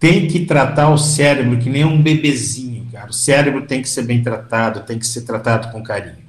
[0.00, 2.61] tem que tratar o cérebro que nem um bebezinho
[3.08, 6.22] O cérebro tem que ser bem tratado, tem que ser tratado com carinho.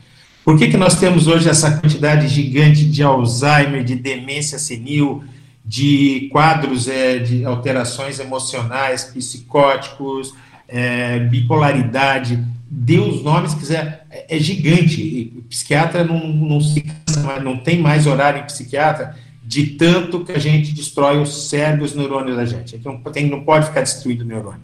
[0.43, 5.23] Por que, que nós temos hoje essa quantidade gigante de Alzheimer, de demência senil,
[5.63, 10.33] de quadros é, de alterações emocionais, psicóticos,
[10.67, 15.31] é, bipolaridade, dê os nomes quiser, é, é gigante.
[15.37, 16.83] O psiquiatra não, não, se,
[17.41, 21.87] não tem mais horário em psiquiatra de tanto que a gente destrói o cérebro e
[21.87, 22.75] os neurônios da gente.
[22.75, 24.61] Então, tem, não pode ficar destruído o neurônio.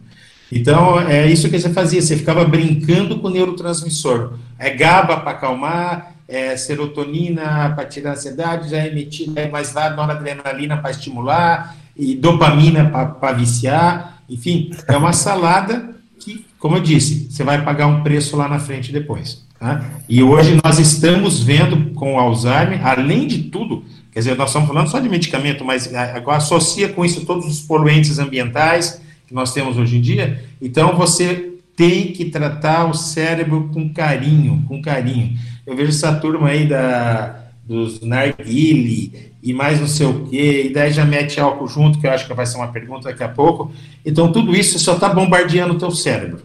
[0.51, 4.33] Então, é isso que você fazia, você ficava brincando com o neurotransmissor.
[4.57, 9.73] É GABA para acalmar, é serotonina para tirar a ansiedade, já é emitida é mais
[9.73, 12.85] lá noradrenalina para estimular, e dopamina
[13.19, 18.37] para viciar, enfim, é uma salada que, como eu disse, você vai pagar um preço
[18.37, 19.43] lá na frente depois.
[19.59, 19.83] Tá?
[20.07, 23.83] E hoje nós estamos vendo com o Alzheimer, além de tudo,
[24.13, 25.91] quer dizer, nós estamos falando só de medicamento, mas
[26.27, 30.43] associa com isso todos os poluentes ambientais, que nós temos hoje em dia.
[30.59, 35.37] Então você tem que tratar o cérebro com carinho, com carinho.
[35.65, 40.73] Eu vejo essa turma aí da, dos narguile e mais não sei o quê, e
[40.73, 43.29] daí já mete álcool junto, que eu acho que vai ser uma pergunta daqui a
[43.29, 43.71] pouco.
[44.03, 46.41] Então tudo isso só está bombardeando o teu cérebro,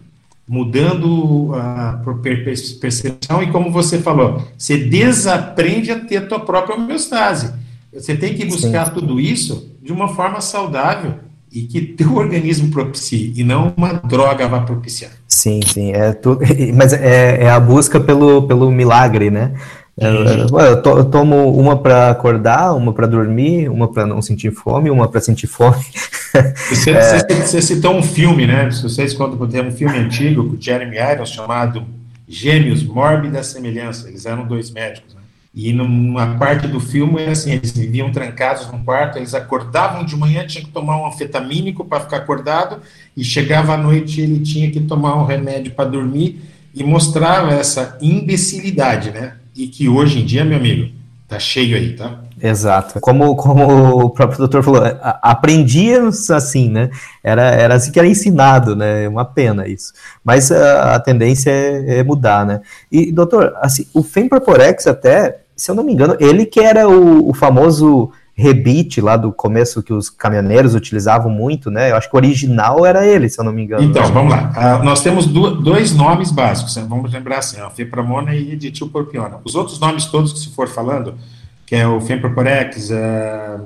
[0.47, 1.99] mudando a
[2.79, 7.51] percepção e como você falou, você desaprende a ter a tua própria homeostase.
[7.91, 8.93] Você tem que buscar Sim.
[8.93, 11.24] tudo isso de uma forma saudável
[11.55, 15.11] e que teu organismo propicie e não uma droga vá propiciar.
[15.27, 16.41] Sim, sim, é tudo,
[16.75, 19.53] mas é, é a busca pelo, pelo milagre, né?
[19.97, 20.07] É,
[20.41, 24.89] eu, to, eu, tomo uma para acordar, uma para dormir, uma para não sentir fome,
[24.89, 25.81] uma para sentir fome.
[26.69, 27.01] Você, é...
[27.01, 28.69] você, você, citou um filme, né?
[28.69, 31.81] Vocês quando tem um filme antigo com Jeremy Irons chamado
[32.27, 34.09] Gêmeos, Mórbida Semelhança.
[34.09, 35.15] Eles eram dois médicos.
[35.55, 40.13] E numa parte do filme é assim, eles viviam trancados num quarto, eles acordavam de
[40.17, 42.81] manhã, tinha que tomar um anfetamínico para ficar acordado,
[43.15, 46.41] e chegava à noite ele tinha que tomar um remédio para dormir,
[46.73, 49.35] e mostrava essa imbecilidade, né?
[49.55, 50.91] E que hoje em dia, meu amigo,
[51.25, 52.19] tá cheio aí, tá?
[52.41, 52.99] Exato.
[52.99, 54.81] Como, como o próprio doutor falou,
[55.21, 56.89] aprendíamos assim, né?
[57.23, 59.05] Era, era assim que era ensinado, né?
[59.05, 59.93] É uma pena isso.
[60.21, 62.59] Mas a, a tendência é, é, mudar, né?
[62.91, 67.29] E, doutor, assim, o Femproporex até se eu não me engano, ele que era o,
[67.29, 71.91] o famoso rebite lá do começo que os caminhoneiros utilizavam muito, né?
[71.91, 73.83] Eu acho que o original era ele, se eu não me engano.
[73.83, 74.51] Então, vamos lá.
[74.81, 76.85] Uh, nós temos do, dois nomes básicos, né?
[76.87, 79.39] vamos lembrar assim, ó, Fepramona e ditilpropiona.
[79.45, 81.15] Os outros nomes todos que se for falando,
[81.65, 83.63] que é o Femproporex, uh,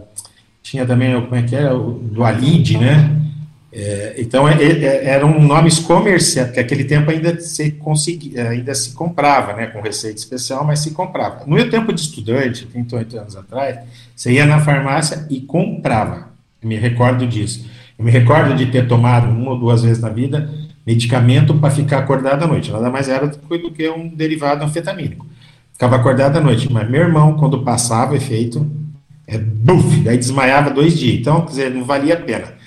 [0.61, 3.15] tinha também, como é que era, o do Alide, né?
[3.71, 8.93] É, então, é, é, eram nomes comerciais, que naquele tempo ainda se, conseguia, ainda se
[8.93, 11.45] comprava, né, com receita especial, mas se comprava.
[11.45, 13.79] No meu tempo de estudante, 38 anos atrás,
[14.15, 16.29] você ia na farmácia e comprava.
[16.61, 17.69] Eu me recordo disso.
[17.97, 20.49] Eu me recordo de ter tomado uma ou duas vezes na vida
[20.89, 22.71] medicamento para ficar acordado à noite.
[22.71, 25.27] Nada mais era do que um derivado anfetamínico.
[25.73, 28.65] Ficava acordado à noite, mas meu irmão, quando passava o efeito,
[29.27, 31.19] é buf, daí desmaiava dois dias.
[31.19, 32.58] Então, quer dizer, não valia a pena.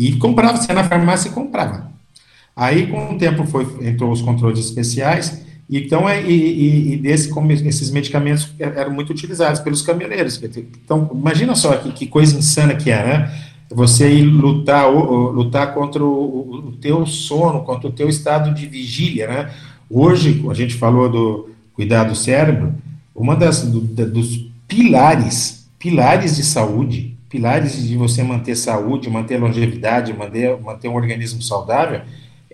[0.00, 1.92] E comprava, você na farmácia e comprava.
[2.56, 7.28] Aí, com o tempo, foi, entrou os controles especiais, então, é, e, e, e desse,
[7.28, 10.42] como esses medicamentos eram muito utilizados pelos caminhoneiros.
[10.82, 13.34] Então, imagina só que, que coisa insana que é, né?
[13.72, 19.28] Você ir lutar, lutar contra o, o teu sono, contra o teu estado de vigília,
[19.28, 19.50] né?
[19.88, 22.74] Hoje, a gente falou do cuidar do cérebro,
[23.14, 30.12] uma das do, dos pilares, pilares de saúde, pilares de você manter saúde, manter longevidade,
[30.12, 32.00] manter, manter um organismo saudável,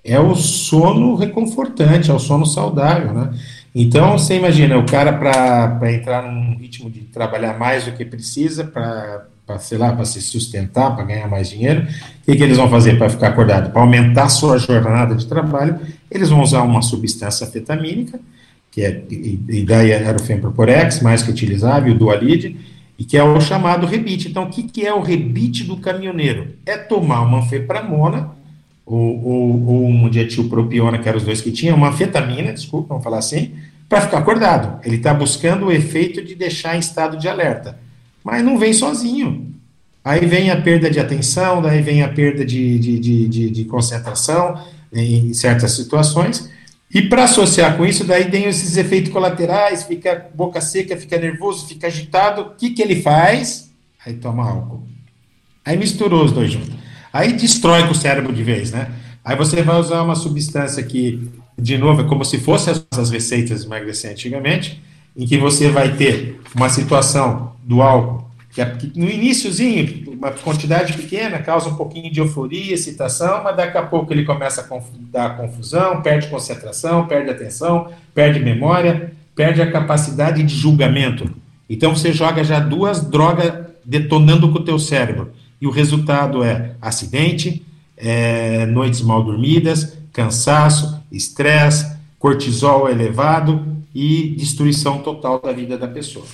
[0.05, 3.31] é o sono reconfortante, é o sono saudável, né?
[3.75, 8.65] Então, você imagina, o cara para entrar num ritmo de trabalhar mais do que precisa,
[8.65, 12.71] para, sei lá, para se sustentar, para ganhar mais dinheiro, o que, que eles vão
[12.71, 13.73] fazer para ficar acordado?
[13.73, 15.79] Para aumentar a sua jornada de trabalho,
[16.11, 18.19] eles vão usar uma substância fetamínica,
[18.71, 22.57] que é ideia era o Femproporex, mais que utilizável, o Dualide,
[22.99, 24.29] e que é o chamado rebite.
[24.29, 26.55] Então, o que, que é o rebite do caminhoneiro?
[26.65, 28.31] É tomar uma anfepramona,
[28.85, 33.05] ou, ou, ou um dietilpropiona, que eram os dois que tinham, uma anfetamina, desculpa, vamos
[33.05, 33.53] falar assim,
[33.89, 34.81] para ficar acordado.
[34.85, 37.79] Ele está buscando o efeito de deixar em estado de alerta.
[38.25, 39.55] Mas não vem sozinho.
[40.05, 43.65] Aí vem a perda de atenção, daí vem a perda de, de, de, de, de
[43.65, 44.61] concentração
[44.93, 46.49] em certas situações.
[46.97, 51.69] E para associar com isso, daí tem esses efeitos colaterais, fica boca seca, fica nervoso,
[51.69, 52.41] fica agitado.
[52.41, 53.71] O que, que ele faz?
[54.03, 54.83] Aí toma álcool.
[55.63, 56.73] Aí misturou os dois juntos.
[57.13, 58.91] Aí destrói com o cérebro de vez, né?
[59.23, 63.61] Aí você vai usar uma substância que, de novo, é como se fossem as receitas
[63.61, 64.83] de emagrecer antigamente,
[65.15, 70.93] em que você vai ter uma situação do álcool, que, é, no iníciozinho, uma quantidade
[70.95, 74.85] pequena, causa um pouquinho de euforia, excitação, mas daqui a pouco ele começa a conf
[75.11, 81.31] dar confusão, perde concentração, perde atenção, perde memória, perde a capacidade de julgamento.
[81.69, 86.73] Então você joga já duas drogas detonando com o teu cérebro e o resultado é
[86.83, 87.65] acidente,
[87.97, 96.27] é, noites mal dormidas, cansaço, estresse, cortisol elevado e destruição total da vida da pessoa.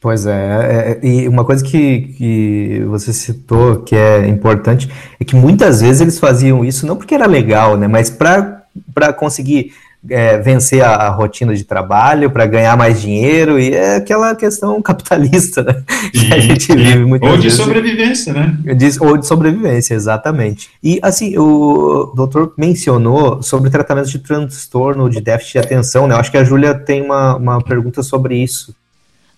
[0.00, 5.24] Pois é, é, é, e uma coisa que, que você citou que é importante é
[5.24, 9.72] que muitas vezes eles faziam isso não porque era legal, né, mas para conseguir
[10.08, 14.80] é, vencer a, a, rotina de trabalho, para ganhar mais dinheiro, e é aquela questão
[14.82, 15.82] capitalista, né?
[16.12, 17.58] Que a gente vive muito Ou de vezes.
[17.58, 18.56] sobrevivência, né?
[18.76, 20.70] De, ou de sobrevivência, exatamente.
[20.82, 26.14] E, assim, o doutor mencionou sobre tratamento de transtorno de déficit de atenção, né?
[26.14, 28.74] Eu acho que a Júlia tem uma, uma pergunta sobre isso.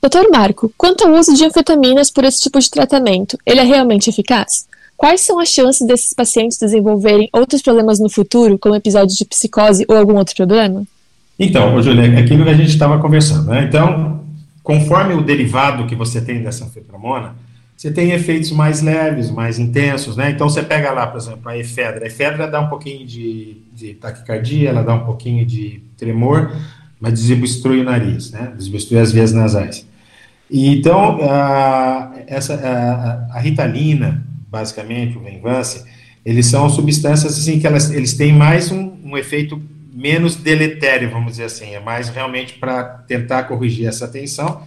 [0.02, 4.08] Doutor Marco, quanto ao uso de anfetaminas por esse tipo de tratamento, ele é realmente
[4.08, 4.66] eficaz?
[4.96, 9.84] Quais são as chances desses pacientes desenvolverem outros problemas no futuro, como episódios de psicose
[9.88, 10.84] ou algum outro problema?
[11.38, 13.64] Então, Julia, é aquilo que a gente estava conversando, né?
[13.64, 14.24] Então,
[14.62, 17.34] conforme o derivado que você tem dessa anfetramona,
[17.76, 20.30] você tem efeitos mais leves, mais intensos, né?
[20.30, 22.04] Então, você pega lá, por exemplo, a efedra.
[22.04, 26.54] A efedra dá um pouquinho de, de taquicardia, ela dá um pouquinho de tremor,
[26.98, 28.52] mas desobstrui o nariz, né?
[28.56, 29.89] Desobstrui as vias nasais.
[30.50, 35.84] E, então, a, essa, a, a ritalina, basicamente, o Venvance,
[36.24, 41.32] eles são substâncias assim que elas, eles têm mais um, um efeito menos deletério, vamos
[41.32, 44.62] dizer assim, é mais realmente para tentar corrigir essa tensão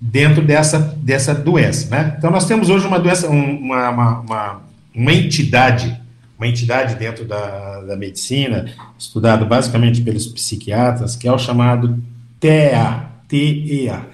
[0.00, 2.14] dentro dessa, dessa doença, né?
[2.16, 4.62] Então nós temos hoje uma doença, uma, uma, uma,
[4.94, 6.00] uma entidade,
[6.38, 8.66] uma entidade dentro da, da medicina,
[8.98, 11.98] estudado basicamente pelos psiquiatras, que é o chamado
[12.38, 14.06] TEA, TEA,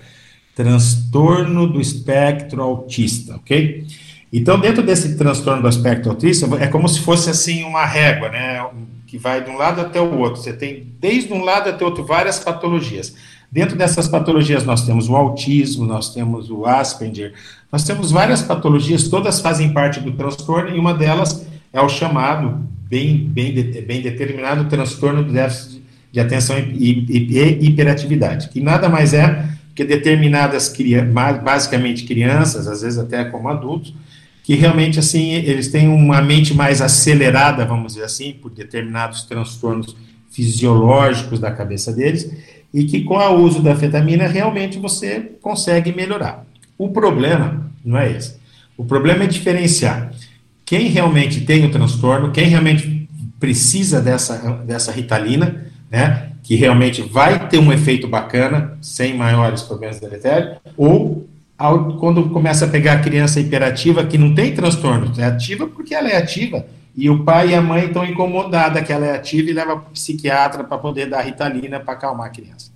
[0.55, 3.87] transtorno do espectro autista, ok?
[4.33, 8.65] Então, dentro desse transtorno do aspecto autista, é como se fosse assim uma régua, né?
[9.07, 10.43] Que vai de um lado até o outro.
[10.43, 13.15] Você tem desde um lado até o outro várias patologias.
[13.51, 17.33] Dentro dessas patologias, nós temos o autismo, nós temos o Asperger,
[17.71, 22.67] nós temos várias patologias, todas fazem parte do transtorno, e uma delas é o chamado,
[22.89, 26.91] bem, bem, bem determinado, transtorno do déficit de atenção e
[27.61, 30.73] hiperatividade, que nada mais é que determinadas,
[31.43, 33.95] basicamente crianças, às vezes até como adultos,
[34.43, 39.97] que realmente assim eles têm uma mente mais acelerada, vamos dizer assim, por determinados transtornos
[40.31, 42.31] fisiológicos da cabeça deles,
[42.73, 46.45] e que com o uso da afetamina realmente você consegue melhorar.
[46.77, 48.37] O problema não é esse.
[48.77, 50.13] O problema é diferenciar
[50.65, 53.09] quem realmente tem o transtorno, quem realmente
[53.39, 59.99] precisa dessa, dessa ritalina, né, que realmente vai ter um efeito bacana, sem maiores problemas
[59.99, 61.27] deletérios, ou
[61.57, 65.95] ao, quando começa a pegar a criança hiperativa que não tem transtorno, é ativa porque
[65.95, 69.51] ela é ativa, e o pai e a mãe estão incomodados que ela é ativa
[69.51, 72.71] e leva para o psiquiatra para poder dar ritalina para acalmar a criança.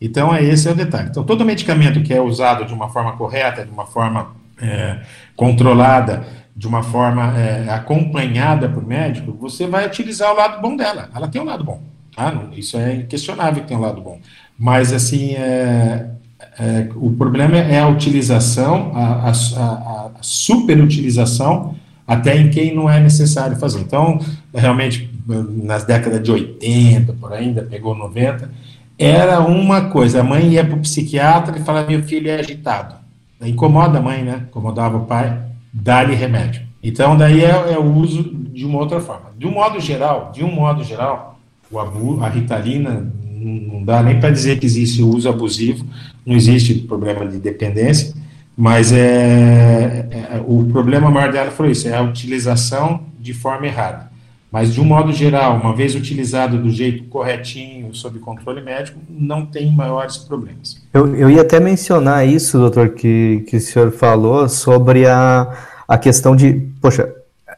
[0.00, 1.08] Então, é esse é o detalhe.
[1.08, 4.98] Então, todo medicamento que é usado de uma forma correta, de uma forma é,
[5.36, 11.08] controlada, de uma forma é, acompanhada por médico, você vai utilizar o lado bom dela.
[11.14, 11.91] Ela tem um lado bom.
[12.14, 12.30] Tá?
[12.30, 14.18] Não, isso é inquestionável que tem um lado bom.
[14.58, 16.10] Mas, assim, é,
[16.58, 21.74] é, o problema é a utilização, a, a, a, superutilização,
[22.06, 23.80] até em quem não é necessário fazer.
[23.80, 24.20] Então,
[24.54, 28.50] realmente, nas décadas de 80, por ainda, pegou 90,
[28.98, 32.94] era uma coisa, a mãe ia para o psiquiatra e falava, meu filho é agitado.
[33.40, 34.42] Incomoda a mãe, né?
[34.48, 35.36] Incomodava o pai,
[35.72, 36.62] dá-lhe remédio.
[36.82, 39.30] Então, daí é, é, o uso de uma outra forma.
[39.36, 41.31] De um modo geral, de um modo geral,
[41.72, 45.84] o abuso, a ritalina, não dá nem para dizer que existe o uso abusivo,
[46.24, 48.14] não existe problema de dependência,
[48.56, 54.12] mas é, é, o problema maior dela foi isso, é a utilização de forma errada.
[54.52, 59.46] Mas, de um modo geral, uma vez utilizado do jeito corretinho, sob controle médico, não
[59.46, 60.76] tem maiores problemas.
[60.92, 65.56] Eu, eu ia até mencionar isso, doutor, que, que o senhor falou sobre a,
[65.88, 66.52] a questão de,
[66.82, 67.10] poxa,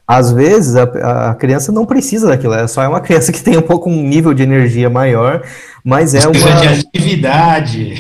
[0.07, 3.57] às vezes a, a criança não precisa daquilo, é só é uma criança que tem
[3.57, 5.43] um pouco um nível de energia maior
[5.85, 6.33] mas é uma.
[6.33, 7.93] de atividade.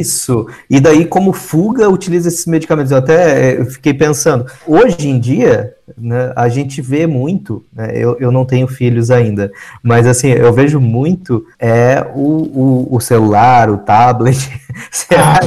[0.00, 0.48] Isso.
[0.68, 2.90] E daí, como fuga, utiliza esses medicamentos.
[2.90, 8.32] Eu até fiquei pensando, hoje em dia, né, a gente vê muito, né, eu, eu
[8.32, 13.78] não tenho filhos ainda, mas assim, eu vejo muito é o, o, o celular, o
[13.78, 14.38] tablet.
[15.10, 15.40] Ah,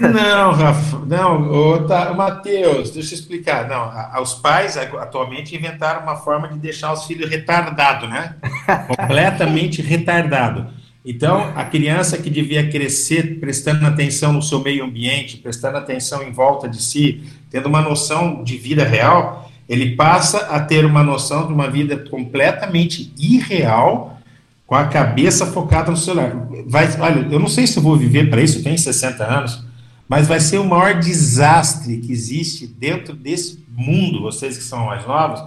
[0.00, 3.68] não, Rafa, não, ô, tá, Matheus, deixa eu explicar.
[3.68, 8.36] Não, a, os pais atualmente inventaram uma forma de deixar os filhos retardados, né?
[8.88, 10.68] Completamente retardado.
[11.04, 16.30] Então, a criança que devia crescer prestando atenção no seu meio ambiente, prestando atenção em
[16.30, 21.46] volta de si, tendo uma noção de vida real, ele passa a ter uma noção
[21.46, 24.18] de uma vida completamente irreal,
[24.66, 26.32] com a cabeça focada no celular.
[26.66, 29.64] Vai, olha, eu não sei se eu vou viver para isso, eu tenho 60 anos,
[30.10, 35.06] mas vai ser o maior desastre que existe dentro desse mundo, vocês que são mais
[35.06, 35.40] novos,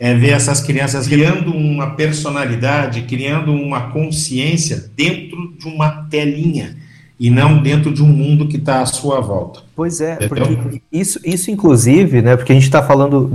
[0.00, 6.78] é ver essas crianças criando uma personalidade, criando uma consciência dentro de uma telinha
[7.20, 9.60] e não dentro de um mundo que está à sua volta.
[9.74, 13.28] Pois é, porque isso, isso inclusive, né, porque a gente está falando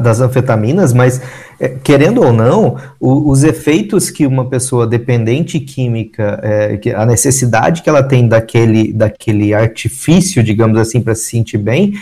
[0.00, 1.20] das anfetaminas, mas
[1.82, 7.88] querendo ou não, o, os efeitos que uma pessoa dependente química, é, a necessidade que
[7.88, 11.94] ela tem daquele, daquele artifício, digamos assim, para se sentir bem,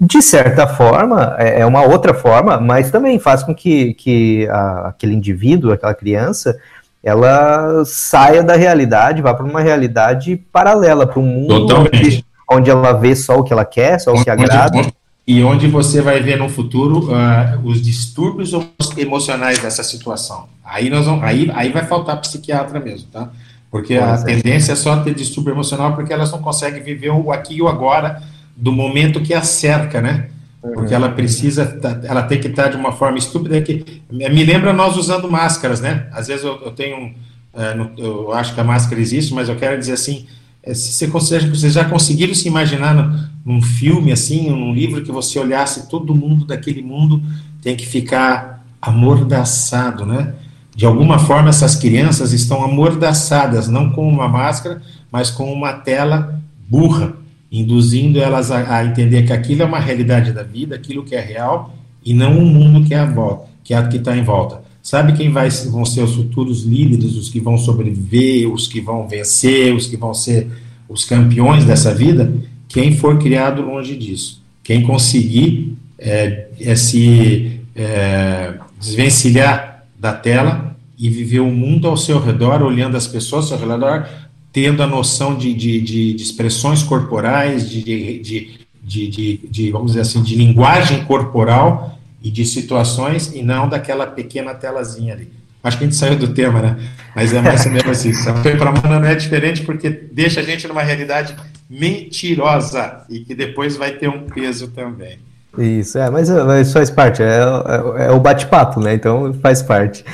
[0.00, 4.88] de certa forma, é, é uma outra forma, mas também faz com que, que a,
[4.88, 6.58] aquele indivíduo, aquela criança,
[7.02, 12.92] ela saia da realidade, vá para uma realidade paralela, para um mundo onde, onde, ela
[12.92, 14.80] vê só o que ela quer, só o que agrada.
[15.26, 18.52] E onde você vai ver no futuro uh, os distúrbios
[18.96, 20.46] emocionais dessa situação.
[20.62, 23.30] Aí, nós vamos, aí, aí vai faltar psiquiatra mesmo, tá?
[23.70, 24.22] Porque a é.
[24.22, 27.68] tendência é só ter distúrbio emocional porque elas não conseguem viver o aqui e o
[27.68, 28.22] agora
[28.56, 30.28] do momento que a cerca, né?
[30.62, 34.96] Porque ela precisa, ela tem que estar de uma forma estúpida que me lembra nós
[34.96, 36.06] usando máscaras, né?
[36.12, 37.14] Às vezes eu, eu tenho,
[37.52, 41.08] é, eu acho que a máscara existe, mas eu quero dizer assim, é, se você
[41.08, 46.14] consegue, vocês já conseguiram se imaginar num filme assim, num livro que você olhasse todo
[46.14, 47.22] mundo daquele mundo
[47.60, 50.34] tem que ficar amordaçado, né?
[50.74, 56.40] De alguma forma essas crianças estão amordaçadas, não com uma máscara, mas com uma tela
[56.68, 57.14] burra
[57.50, 61.20] induzindo elas a, a, entender que aquilo é uma realidade da vida, aquilo que é
[61.20, 61.72] real,
[62.04, 64.63] e não um mundo que é a volta, que é que está em volta.
[64.84, 69.08] Sabe quem vai, vão ser os futuros líderes, os que vão sobreviver, os que vão
[69.08, 70.46] vencer, os que vão ser
[70.86, 72.30] os campeões dessa vida?
[72.68, 74.42] Quem for criado longe disso.
[74.62, 82.20] Quem conseguir é, é se é, desvencilhar da tela e viver o mundo ao seu
[82.22, 84.06] redor, olhando as pessoas ao seu redor,
[84.52, 90.22] tendo a noção de, de, de, de expressões corporais, de, de, de, vamos dizer assim,
[90.22, 91.93] de linguagem corporal
[92.24, 95.30] e de situações, e não daquela pequena telazinha ali.
[95.62, 96.76] Acho que a gente saiu do tema, né?
[97.14, 98.12] Mas é mais ou menos assim.
[98.58, 101.36] Para Mana não é diferente porque deixa a gente numa realidade
[101.68, 105.18] mentirosa e que depois vai ter um peso também.
[105.56, 108.94] Isso, é, mas, mas faz parte, é, é, é o bate-papo, né?
[108.94, 110.04] Então faz parte.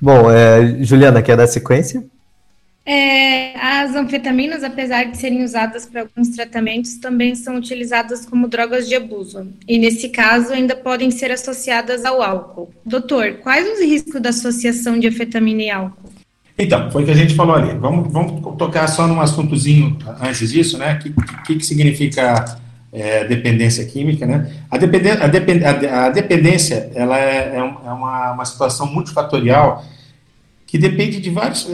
[0.00, 2.04] Bom, é, Juliana, quer dar sequência?
[2.90, 8.88] É, as anfetaminas, apesar de serem usadas para alguns tratamentos, também são utilizadas como drogas
[8.88, 9.46] de abuso.
[9.68, 12.70] E nesse caso, ainda podem ser associadas ao álcool.
[12.86, 16.08] Doutor, quais os riscos da associação de anfetamina e álcool?
[16.58, 17.76] Então, foi o que a gente falou ali.
[17.78, 20.94] Vamos, vamos tocar só num assuntozinho antes disso, né?
[20.94, 21.14] O que,
[21.46, 22.58] que, que significa
[22.90, 24.50] é, dependência química, né?
[24.70, 29.84] A, dependen a, depend a, dependência, ela é, é, uma, uma situação multifatorial
[30.68, 31.66] que depende de vários,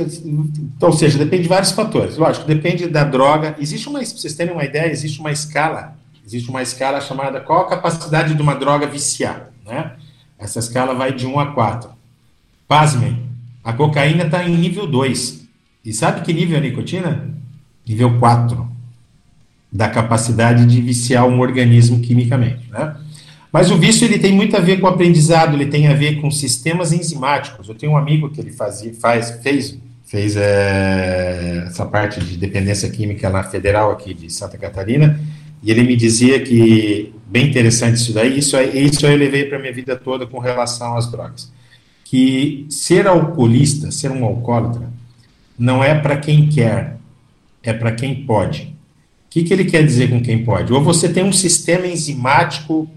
[0.81, 2.17] ou seja, depende de vários fatores.
[2.17, 3.55] Lógico, depende da droga.
[3.59, 5.95] Existe uma, para vocês terem uma ideia, existe uma escala
[6.27, 9.93] existe uma escala chamada qual a capacidade de uma droga viciar, né?
[10.39, 11.91] Essa escala vai de 1 a 4.
[12.67, 13.23] Pasmem,
[13.63, 15.45] a cocaína está em nível 2.
[15.85, 17.31] E sabe que nível é a nicotina?
[17.87, 18.69] Nível 4.
[19.71, 22.97] Da capacidade de viciar um organismo quimicamente, né?
[23.55, 26.21] Mas o vício ele tem muito a ver com o aprendizado, ele tem a ver
[26.21, 27.69] com sistemas enzimáticos.
[27.69, 32.91] Eu tenho um amigo que ele fazia, faz, fez, fez é, essa parte de dependência
[32.91, 35.21] química na Federal aqui de Santa Catarina,
[35.63, 39.73] e ele me dizia que, bem interessante isso daí, isso, isso eu levei para minha
[39.73, 41.53] vida toda com relação às drogas,
[42.05, 44.91] que ser alcoolista, ser um alcoólatra,
[45.57, 46.97] não é para quem quer,
[47.63, 48.63] é para quem pode.
[48.63, 50.73] O que, que ele quer dizer com quem pode?
[50.73, 52.91] Ou você tem um sistema enzimático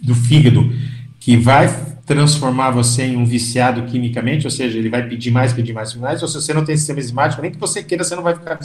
[0.00, 0.72] do fígado
[1.18, 1.68] que vai
[2.06, 6.00] transformar você em um viciado quimicamente, ou seja, ele vai pedir mais, pedir mais, pedir
[6.00, 8.34] mais, ou se você não tem sistema enzimático, nem que você queira, você não vai
[8.34, 8.58] ficar,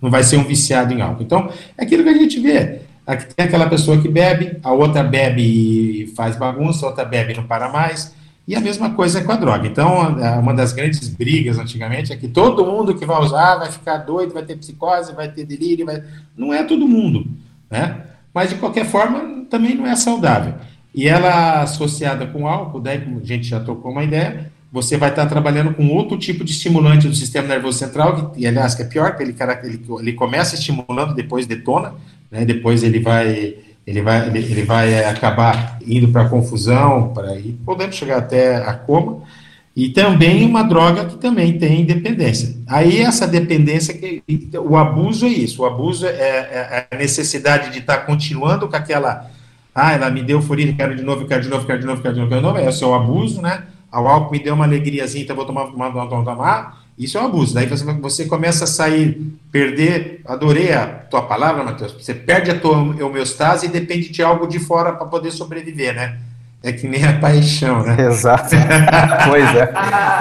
[0.00, 1.22] não vai ser um viciado em álcool.
[1.22, 2.80] Então, é aquilo que a gente vê.
[3.06, 7.32] Aqui tem aquela pessoa que bebe, a outra bebe e faz bagunça, a outra bebe
[7.32, 8.14] e não para mais,
[8.46, 9.66] e a mesma coisa é com a droga.
[9.66, 13.72] Então, é, uma das grandes brigas antigamente é que todo mundo que vai usar vai
[13.72, 16.02] ficar doido, vai ter psicose, vai ter delírio, vai...
[16.36, 17.26] não é todo mundo,
[17.70, 18.11] né?
[18.34, 20.54] Mas, de qualquer forma, também não é saudável.
[20.94, 25.10] E ela associada com álcool, daí, como a gente já tocou uma ideia, você vai
[25.10, 28.86] estar trabalhando com outro tipo de estimulante do sistema nervoso central, que, aliás, que é
[28.86, 31.94] pior, que ele, ele, ele começa estimulando, depois detona,
[32.30, 33.54] né, depois ele vai,
[33.86, 39.22] ele vai, ele, ele vai acabar indo para confusão, para podendo chegar até a coma,
[39.74, 42.56] e também uma droga que também tem dependência.
[42.66, 44.22] Aí essa dependência, que,
[44.58, 48.76] o abuso é isso, o abuso é, é, é a necessidade de estar continuando com
[48.76, 49.30] aquela
[49.74, 52.14] ah, ela me deu euforia, quero de novo, quero de novo, quero de novo, quero
[52.14, 52.58] de novo, quero de novo.
[52.58, 53.64] É o seu abuso, né?
[53.90, 56.82] O álcool me deu uma alegriazinha, então vou tomar, tomar, tomar, tomar.
[56.98, 57.54] Isso é um abuso.
[57.54, 60.20] Daí você, você começa a sair, perder.
[60.26, 61.92] Adorei a tua palavra, Matheus.
[61.92, 66.18] Você perde a tua homeostase e depende de algo de fora para poder sobreviver, né?
[66.62, 67.96] É que nem a paixão, né?
[68.06, 68.54] Exato.
[69.28, 69.72] pois é.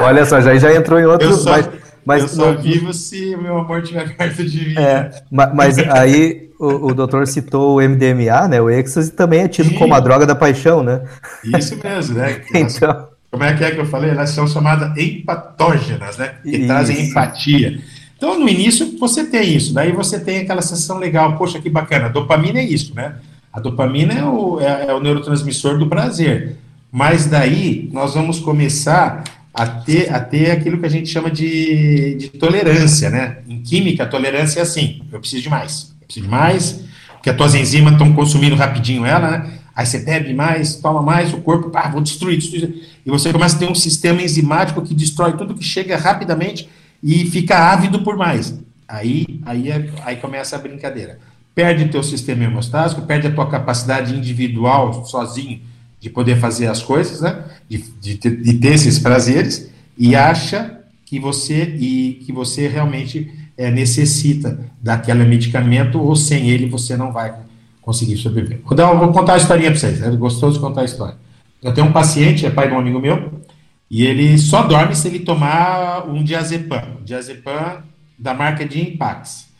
[0.02, 1.30] Olha só, já, já entrou em outro.
[1.30, 1.70] Eu só, mas,
[2.04, 4.76] mas, eu só vivo se o meu amor estiver perto de mim.
[4.78, 8.62] É, mas aí o, o doutor citou o MDMA, né?
[8.62, 9.76] O êxtase também é tido Sim.
[9.76, 11.02] como a droga da paixão, né?
[11.44, 12.42] Isso mesmo, né?
[12.54, 13.10] então...
[13.32, 14.10] Como é que é que eu falei?
[14.10, 16.34] Elas são chamadas empatógenas, né?
[16.44, 16.68] Que isso.
[16.68, 17.80] trazem empatia.
[18.18, 19.74] Então, no início, você tem isso.
[19.74, 21.38] Daí você tem aquela sensação legal.
[21.38, 22.10] Poxa, que bacana.
[22.10, 23.16] Dopamina é isso, né?
[23.52, 26.58] A dopamina é o, é, é o neurotransmissor do prazer.
[26.92, 29.24] Mas daí, nós vamos começar
[29.54, 33.40] a ter, a ter aquilo que a gente chama de, de tolerância, né?
[33.48, 36.84] Em química, a tolerância é assim, eu preciso de mais preciso de mais,
[37.14, 39.52] porque as tuas enzimas estão consumindo rapidinho ela, né?
[39.74, 42.90] Aí você bebe mais, toma mais, o corpo, pá, vou destruir, destruir.
[43.06, 46.70] E você começa a ter um sistema enzimático que destrói tudo que chega rapidamente
[47.02, 48.54] e fica ávido por mais.
[48.86, 51.20] Aí, aí, é, aí começa a brincadeira.
[51.54, 55.62] Perde teu sistema hemostático, perde a tua capacidade individual, sozinho,
[56.00, 57.44] de poder fazer as coisas, né?
[57.70, 63.70] De, de, de ter esses prazeres, e acha que você, e que você realmente é,
[63.70, 67.34] necessita daquele medicamento ou sem ele você não vai
[67.82, 68.62] conseguir sobreviver.
[68.64, 71.16] Vou, vou contar a historinha para vocês, é gostoso contar a história.
[71.62, 73.42] Eu tenho um paciente, é pai de um amigo meu,
[73.90, 77.84] e ele só dorme se ele tomar um diazepam, diazepam
[78.18, 79.51] da marca de Impax.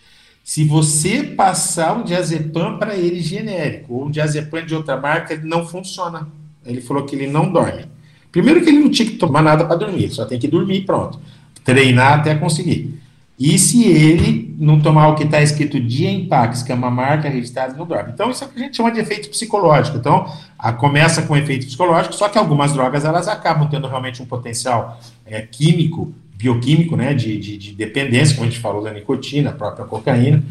[0.52, 5.48] Se você passar um diazepam para ele genérico ou um diazepam de outra marca, ele
[5.48, 6.28] não funciona.
[6.66, 7.86] Ele falou que ele não dorme.
[8.34, 11.22] Primeiro que ele não tinha que tomar nada para dormir, só tem que dormir pronto.
[11.64, 13.00] Treinar até conseguir.
[13.40, 17.30] E se ele não tomar o que está escrito de Empax, que é uma marca
[17.30, 18.12] registrada, não dorme.
[18.14, 20.00] Então, isso é o que a gente chama de efeito psicológico.
[20.00, 20.30] Então,
[20.60, 25.00] a, começa com efeito psicológico, só que algumas drogas elas acabam tendo realmente um potencial
[25.26, 29.54] é, químico, bioquímico, né, de, de, de, dependência, como a gente falou da nicotina, a
[29.54, 30.44] própria cocaína.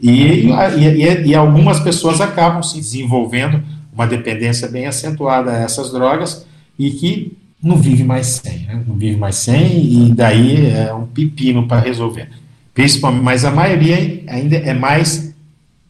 [0.00, 6.46] E, e, e, algumas pessoas acabam se desenvolvendo uma dependência bem acentuada a essas drogas
[6.78, 8.82] e que não vive mais sem, né?
[8.86, 12.28] não vive mais sem, e daí é um pepino para resolver.
[12.74, 15.32] Principalmente, mas a maioria ainda é mais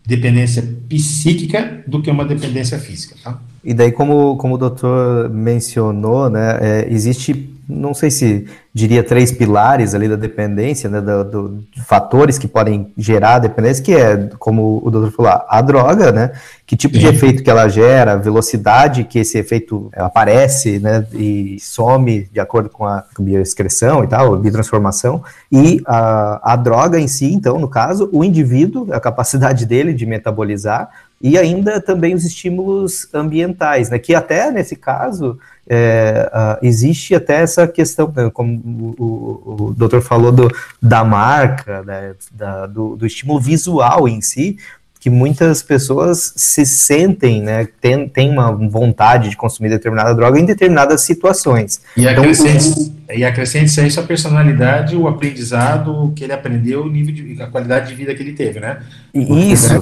[0.06, 3.16] dependência psíquica do que uma dependência física.
[3.24, 3.40] Tá?
[3.64, 9.30] E daí, como, como o doutor mencionou, né, é, existe não sei se diria três
[9.30, 14.28] pilares ali da dependência, né, do, do, fatores que podem gerar a dependência, que é,
[14.38, 16.32] como o doutor falou, a droga, né,
[16.66, 21.56] que tipo de efeito que ela gera, a velocidade que esse efeito aparece, né, e
[21.60, 27.32] some de acordo com a bioexcreção e tal, biotransformação, e a, a droga em si,
[27.32, 30.90] então, no caso, o indivíduo, a capacidade dele de metabolizar,
[31.24, 37.40] e ainda também os estímulos ambientais, né, que até nesse caso é, uh, existe até
[37.40, 42.94] essa questão, né, como o, o, o doutor falou, do, da marca, né, da, do,
[42.94, 44.58] do, estímulo visual em si,
[45.04, 50.46] que muitas pessoas se sentem, né, tem, tem uma vontade de consumir determinada droga em
[50.46, 51.82] determinadas situações.
[51.94, 56.88] E acrescente, então, e acrescente a isso a personalidade, o aprendizado que ele aprendeu, o
[56.88, 58.78] nível de, a qualidade de vida que ele teve, né?
[59.12, 59.78] Isso.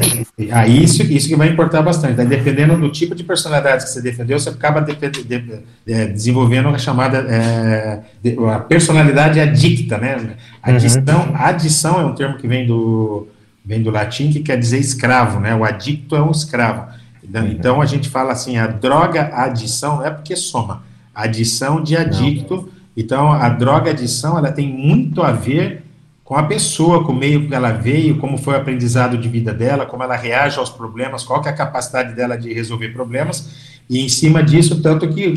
[0.50, 2.16] Ah, isso, isso que vai importar bastante.
[2.24, 6.68] Dependendo do tipo de personalidade que você defendeu, você acaba de, de, de, é, desenvolvendo
[6.70, 8.00] a chamada é,
[8.52, 10.34] a personalidade adicta, né?
[10.60, 11.36] Adição, uhum.
[11.36, 13.28] adição é um termo que vem do
[13.64, 15.54] vem do latim que quer dizer escravo, né?
[15.54, 16.92] O adicto é um escravo.
[17.22, 17.50] Então, uhum.
[17.50, 20.82] então a gente fala assim, a droga adição não é porque soma,
[21.14, 22.56] adição de adicto.
[22.56, 22.68] Não.
[22.96, 25.82] Então a droga adição ela tem muito a ver
[26.24, 29.52] com a pessoa, com o meio que ela veio, como foi o aprendizado de vida
[29.52, 33.50] dela, como ela reage aos problemas, qual é a capacidade dela de resolver problemas,
[33.88, 35.34] e em cima disso, tanto que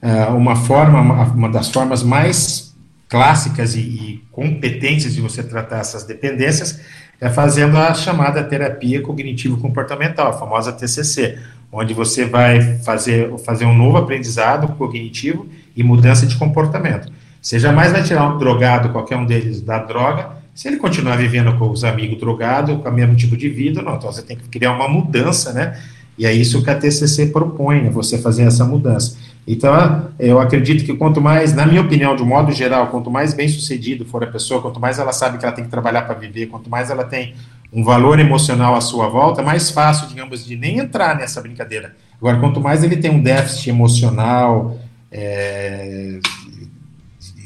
[0.00, 2.74] é, uma forma, uma, uma, das formas mais
[3.08, 6.80] clássicas e, e competentes de você tratar essas dependências
[7.20, 11.38] é fazendo a chamada terapia cognitivo-comportamental, a famosa TCC,
[11.72, 15.46] onde você vai fazer, fazer um novo aprendizado cognitivo
[15.76, 17.12] e mudança de comportamento.
[17.40, 21.56] Você jamais vai tirar um drogado, qualquer um deles, da droga, se ele continuar vivendo
[21.56, 23.94] com os amigos drogados, com o mesmo tipo de vida, não.
[23.94, 25.78] Então você tem que criar uma mudança, né?
[26.18, 27.90] E é isso que a TCC propõe, né?
[27.90, 29.16] você fazer essa mudança.
[29.46, 33.48] Então, eu acredito que quanto mais, na minha opinião, de modo geral, quanto mais bem
[33.48, 36.46] sucedido for a pessoa, quanto mais ela sabe que ela tem que trabalhar para viver,
[36.46, 37.34] quanto mais ela tem
[37.72, 41.94] um valor emocional à sua volta, mais fácil, digamos, de nem entrar nessa brincadeira.
[42.18, 44.76] Agora, quanto mais ele tem um déficit emocional,
[45.10, 46.18] é,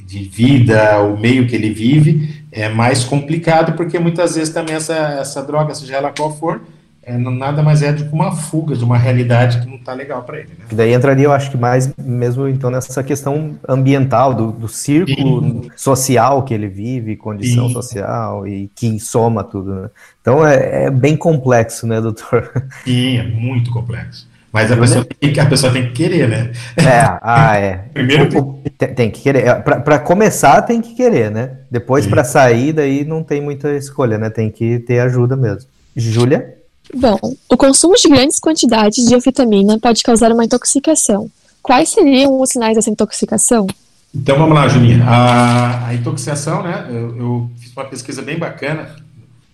[0.07, 4.95] de vida, o meio que ele vive, é mais complicado, porque muitas vezes também essa,
[4.95, 6.63] essa droga, seja ela qual for,
[7.05, 10.23] é, nada mais é do que uma fuga de uma realidade que não está legal
[10.23, 10.51] para ele.
[10.51, 10.67] Né?
[10.71, 15.65] E daí entraria, eu acho que mais mesmo então nessa questão ambiental, do, do círculo
[15.65, 15.71] Sim.
[15.75, 17.75] social que ele vive, condição Sim.
[17.75, 19.75] social e que soma tudo.
[19.75, 19.91] Né?
[20.21, 22.51] Então é, é, bem complexo, né, doutor?
[22.85, 24.31] Sim, é muito complexo.
[24.53, 26.53] Mas a pessoa, tem que, a pessoa tem que querer, né?
[26.77, 27.87] É, ah, é.
[27.95, 29.47] Primeiro tem, tem que querer.
[29.47, 31.53] É, para começar, tem que querer, né?
[31.71, 34.29] Depois, para sair, daí não tem muita escolha, né?
[34.29, 35.71] Tem que ter ajuda mesmo.
[35.97, 36.62] Júlia?
[36.95, 37.19] Bom,
[37.49, 41.31] o consumo de grandes quantidades de anfetamina pode causar uma intoxicação.
[41.63, 43.67] Quais seriam os sinais dessa intoxicação?
[44.15, 45.03] Então vamos lá, Julinha.
[45.05, 46.87] A, a intoxicação, né?
[46.91, 48.97] Eu, eu, fiz uma pesquisa bem bacana.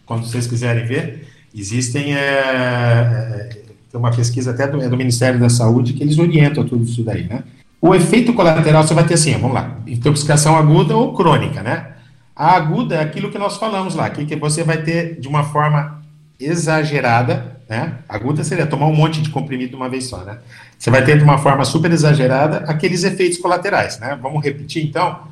[0.05, 3.49] Quando vocês quiserem ver, existem é, é,
[3.91, 7.03] tem uma pesquisa até do, é do, Ministério da Saúde que eles orientam tudo isso
[7.05, 7.45] daí, né?
[7.81, 11.93] O efeito colateral você vai ter assim, vamos lá, intoxicação aguda ou crônica, né?
[12.35, 15.45] A aguda é aquilo que nós falamos lá, que, que você vai ter de uma
[15.45, 15.98] forma
[16.39, 17.99] exagerada, né?
[18.09, 20.39] Aguda seria tomar um monte de comprimido de uma vez só, né?
[20.79, 24.19] Você vai ter de uma forma super exagerada aqueles efeitos colaterais, né?
[24.21, 25.23] Vamos repetir então?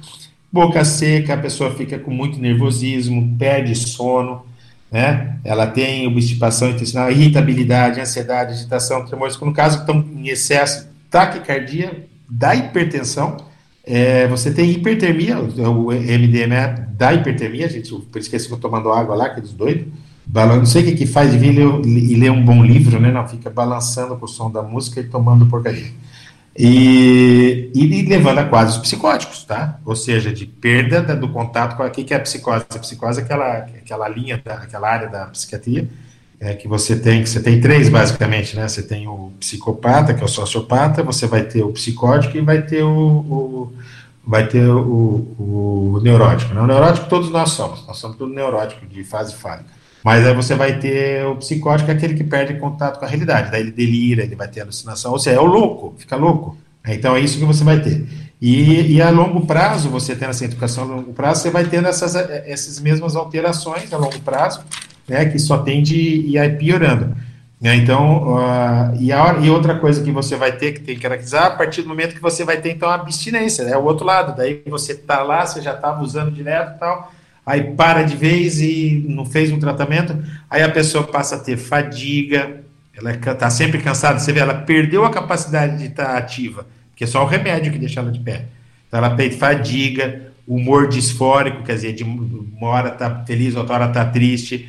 [0.52, 4.44] Boca seca, a pessoa fica com muito nervosismo, perde sono,
[4.90, 5.38] né?
[5.44, 12.54] Ela tem obstipação intestinal, irritabilidade, ansiedade, agitação, tremores, no caso estão em excesso, taquicardia, da
[12.54, 13.36] hipertensão,
[13.84, 18.90] é, você tem hipertermia, o MDMA da hipertermia, gente, por isso que eles ficam tomando
[18.90, 19.86] água lá, aqueles doidos,
[20.28, 23.10] não sei o que, que faz vir e ler um bom livro, né?
[23.10, 25.92] Não, fica balançando com o som da música e tomando porcaria.
[26.58, 29.78] E, e, levando a quadros psicóticos, tá?
[29.84, 32.64] Ou seja, de perda da, do contato com o que é a psicose.
[32.70, 35.86] A psicose é aquela, aquela linha, da, aquela área da psiquiatria
[36.40, 38.68] é, que você tem, que você tem três basicamente, né?
[38.68, 42.62] Você tem o psicopata, que é o sociopata, você vai ter o psicótico e vai
[42.62, 43.72] ter o, o
[44.26, 44.80] vai ter o,
[45.38, 46.52] o, neurótico.
[46.52, 46.60] Né?
[46.60, 49.70] O neurótico todos nós somos, nós somos todos neuróticos de fase fálica.
[50.06, 53.50] Mas aí você vai ter o psicótico, aquele que perde contato com a realidade.
[53.50, 56.56] Daí ele delira, ele vai ter alucinação, ou seja, é o louco, fica louco.
[56.86, 58.06] Então é isso que você vai ter.
[58.40, 61.88] E, e a longo prazo, você tendo essa educação a longo prazo, você vai tendo
[61.88, 64.62] essas, essas mesmas alterações a longo prazo,
[65.08, 67.12] né, que só tende e aí piorando.
[67.60, 71.02] Né, então, uh, e, a, e outra coisa que você vai ter que tem que
[71.02, 73.82] caracterizar, a partir do momento que você vai ter, então, a abstinência, é né, o
[73.82, 74.36] outro lado.
[74.36, 77.10] Daí você tá lá, você já estava usando direto e tal,
[77.46, 80.20] aí para de vez e não fez um tratamento,
[80.50, 85.04] aí a pessoa passa a ter fadiga, ela está sempre cansada, você vê, ela perdeu
[85.04, 86.66] a capacidade de estar tá ativa,
[86.96, 88.46] que é só o remédio que deixa ela de pé.
[88.88, 93.86] Então ela tem fadiga, humor disfórico, quer dizer, de uma hora está feliz, outra hora
[93.86, 94.68] está triste,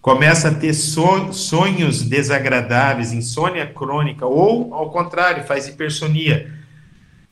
[0.00, 6.52] começa a ter sonhos desagradáveis, insônia crônica, ou, ao contrário, faz hipersonia.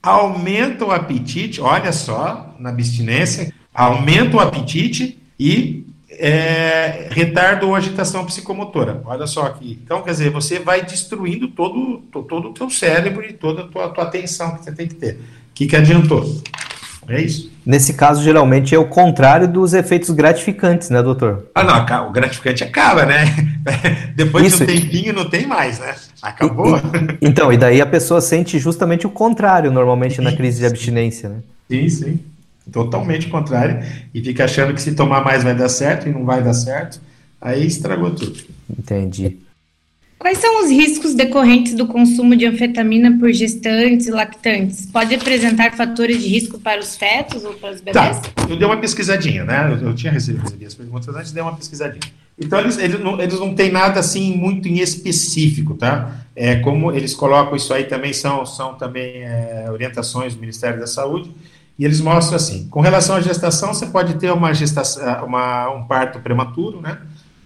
[0.03, 8.25] Aumenta o apetite, olha só, na abstinência, aumenta o apetite e é, retarda ou agitação
[8.25, 9.03] psicomotora.
[9.05, 9.79] Olha só aqui.
[9.85, 13.89] Então, quer dizer, você vai destruindo todo, todo o teu cérebro e toda a tua,
[13.89, 15.15] tua atenção que você tem que ter.
[15.15, 16.43] O que, que adiantou?
[17.09, 17.51] É isso.
[17.67, 21.47] Nesse caso, geralmente é o contrário dos efeitos gratificantes, né, doutor?
[21.55, 23.25] Ah, não, o gratificante acaba, né?
[24.15, 24.65] Depois isso.
[24.65, 25.95] de um tempinho não tem mais, né?
[26.21, 26.77] Acabou.
[26.77, 26.81] E,
[27.21, 31.37] então, e daí a pessoa sente justamente o contrário, normalmente, na crise de abstinência, né?
[31.69, 32.21] Sim, sim.
[32.73, 33.85] Totalmente contrário.
[34.15, 37.01] E fica achando que se tomar mais vai dar certo e não vai dar certo.
[37.41, 38.41] Aí estragou tudo.
[38.71, 39.39] Entendi.
[40.23, 44.87] Quais são os riscos decorrentes do consumo de anfetamina por gestantes e lactantes?
[44.87, 48.21] Pode apresentar fatores de risco para os fetos ou para os bebês?
[48.21, 49.77] Tá, eu dei uma pesquisadinha, né?
[49.83, 52.13] Eu, eu tinha recebido as perguntas antes, dei uma pesquisadinha.
[52.39, 56.25] Então, eles, eles, não, eles não têm nada assim muito em específico, tá?
[56.37, 60.87] É, como eles colocam isso aí também, são, são também é, orientações do Ministério da
[60.87, 61.33] Saúde,
[61.79, 65.85] e eles mostram assim, com relação à gestação, você pode ter uma gestação, uma, um
[65.85, 66.99] parto prematuro, né?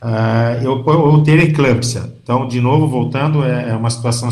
[0.03, 0.83] Uh, eu
[1.23, 2.03] ter eclâmpsia.
[2.23, 4.31] Então, de novo, voltando, é, é uma situação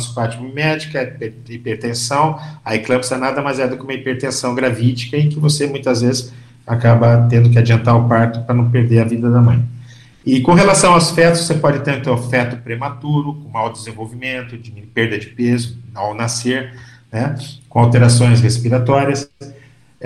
[0.52, 2.38] médica, é hipertensão.
[2.64, 6.32] A eclâmpsia nada mais é do que uma hipertensão gravídica em que você muitas vezes
[6.66, 9.62] acaba tendo que adiantar o parto para não perder a vida da mãe.
[10.24, 14.70] E com relação aos fetos, você pode ter então, feto prematuro, com mau desenvolvimento, de
[14.70, 16.74] perda de peso ao nascer,
[17.12, 17.36] né,
[17.68, 19.28] com alterações respiratórias.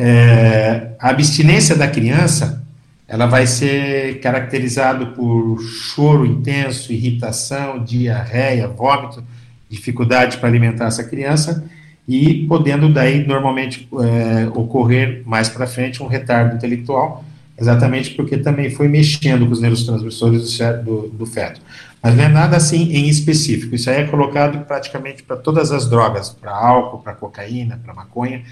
[0.00, 2.64] É, a abstinência da criança
[3.08, 9.24] ela vai ser caracterizado por choro intenso, irritação, diarreia, vômito,
[9.68, 11.64] dificuldade para alimentar essa criança
[12.06, 17.24] e podendo daí normalmente é, ocorrer mais para frente um retardo intelectual,
[17.58, 21.60] exatamente porque também foi mexendo com os neurotransmissores do, do feto.
[22.00, 25.88] Mas não é nada assim em específico, isso aí é colocado praticamente para todas as
[25.88, 28.42] drogas, para álcool, para cocaína, para maconha,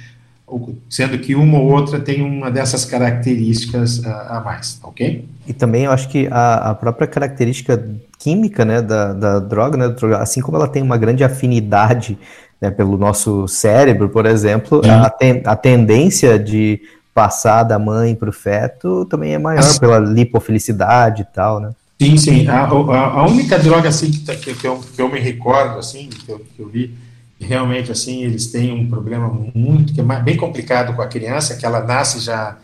[0.88, 5.24] sendo que uma ou outra tem uma dessas características a, a mais, ok?
[5.46, 7.84] E também eu acho que a, a própria característica
[8.18, 12.16] química né, da, da droga, né, assim como ela tem uma grande afinidade
[12.60, 16.80] né, pelo nosso cérebro, por exemplo, a, ten, a tendência de
[17.12, 21.70] passar da mãe para o feto também é maior assim, pela lipofilicidade e tal, né?
[22.00, 22.46] Sim, sim.
[22.46, 26.08] A, a, a única droga assim que, que, que, eu, que eu me recordo assim
[26.08, 26.94] que eu, que eu vi
[27.40, 31.66] realmente assim eles têm um problema muito que é bem complicado com a criança que
[31.66, 32.56] ela nasce já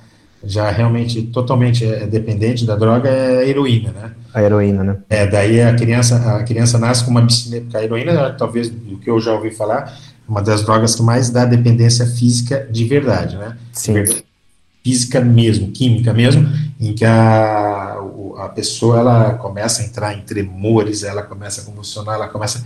[0.45, 4.11] já realmente totalmente é dependente da droga é a heroína, né?
[4.35, 4.97] A heroína, né?
[5.09, 9.09] É, daí a criança a criança nasce com uma porque a heroína talvez do que
[9.09, 9.97] eu já ouvi falar
[10.29, 13.57] uma das drogas que mais dá dependência física de verdade, né?
[13.73, 13.95] Sim.
[14.83, 16.49] Física mesmo, química mesmo,
[16.81, 17.92] em que a
[18.45, 22.65] a pessoa ela começa a entrar em tremores, ela começa a convulsionar, ela começa.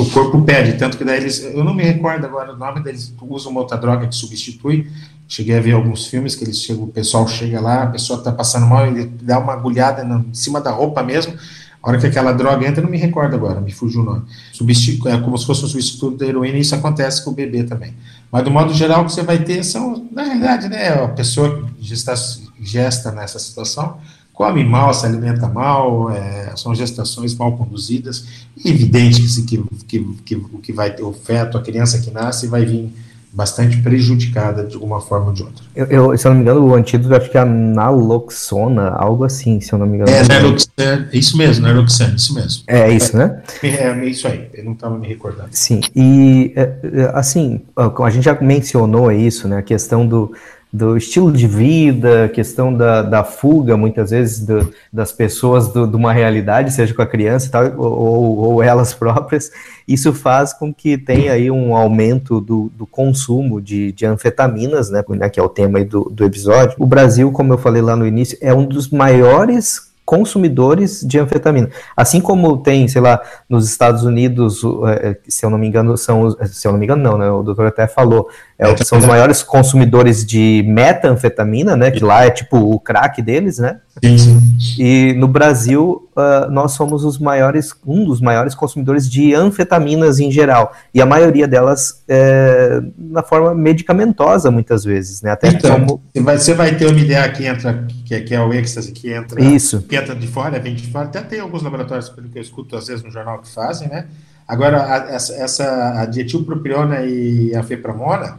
[0.00, 1.42] O corpo pede, tanto que daí eles.
[1.42, 4.90] Eu não me recordo agora o nome deles, usam uma outra droga que substitui.
[5.28, 8.30] Cheguei a ver alguns filmes que eles chegam, o pessoal chega lá, a pessoa está
[8.30, 11.36] passando mal, ele dá uma agulhada em cima da roupa mesmo.
[11.82, 14.22] A hora que aquela droga entra, não me recordo agora, me fugiu o nome.
[14.52, 17.62] Substitu é como se fosse um substituto da heroína, e isso acontece com o bebê
[17.62, 17.94] também.
[18.30, 21.64] Mas, do modo geral, o que você vai ter são, na realidade, né, a pessoa
[21.78, 22.12] que gesta,
[22.60, 23.98] gesta nessa situação,
[24.36, 28.26] come mal, se alimenta mal, é, são gestações mal conduzidas,
[28.62, 32.66] é evidente que, que, que, que vai ter o feto, a criança que nasce, vai
[32.66, 32.92] vir
[33.32, 35.64] bastante prejudicada de alguma forma ou de outra.
[35.74, 39.24] Eu, eu, se eu não me engano, o antídoto acho que é a naloxona, algo
[39.24, 40.10] assim, se eu não me engano.
[40.10, 42.62] É, naloxona, é isso mesmo, naloxona, isso mesmo.
[42.66, 43.42] É isso, né?
[43.62, 45.48] É, é isso aí, eu não estava me recordando.
[45.50, 50.32] Sim, e é, assim, a gente já mencionou isso, né, a questão do,
[50.76, 55.96] do estilo de vida, questão da, da fuga, muitas vezes, do, das pessoas do, de
[55.96, 59.50] uma realidade, seja com a criança tal, ou, ou, elas próprias,
[59.88, 65.02] isso faz com que tenha aí um aumento do, do consumo de, de anfetaminas, né,
[65.32, 66.76] que é o tema do, do episódio.
[66.78, 71.68] O Brasil, como eu falei lá no início, é um dos maiores consumidores de anfetamina.
[71.96, 76.30] Assim como tem, sei lá, nos Estados Unidos, é, se eu não me engano, são,
[76.46, 77.28] se eu não me engano, não, né?
[77.28, 81.90] O doutor até falou, é, são os maiores consumidores de metanfetamina, né?
[81.90, 83.80] Que lá é tipo o crack deles, né?
[84.02, 84.40] Sim.
[84.78, 90.30] E no Brasil, uh, nós somos os maiores, um dos maiores consumidores de anfetaminas em
[90.30, 90.72] geral.
[90.94, 95.32] E a maioria delas é, na forma medicamentosa, muitas vezes, né?
[95.32, 96.02] Até então, como...
[96.14, 99.82] você vai ter uma ideia que entra, que, que é o êxtase, que entra, Isso.
[99.82, 101.06] que entra de fora, vem de fora.
[101.06, 104.06] Até tem alguns laboratórios, pelo que eu escuto às vezes no jornal, que fazem, né?
[104.48, 108.38] Agora, a, essa, essa a dietilpropiona e a fepramona,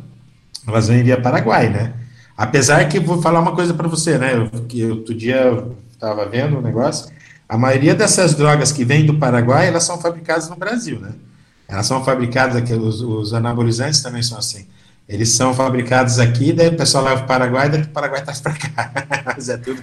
[0.68, 1.94] elas vêm via Paraguai, né?
[2.36, 4.36] Apesar que vou falar uma coisa para você, né?
[4.36, 7.12] Eu, que outro dia estava vendo o um negócio.
[7.50, 11.12] A maioria dessas drogas que vêm do Paraguai, elas são fabricadas no Brasil, né?
[11.68, 14.68] Elas são fabricadas aqui, os, os anabolizantes também são assim.
[15.08, 18.42] Eles são fabricados aqui, daí o pessoal leva para o Paraguai, daí o Paraguai traz
[18.42, 18.92] para cá.
[19.26, 19.82] Mas é tudo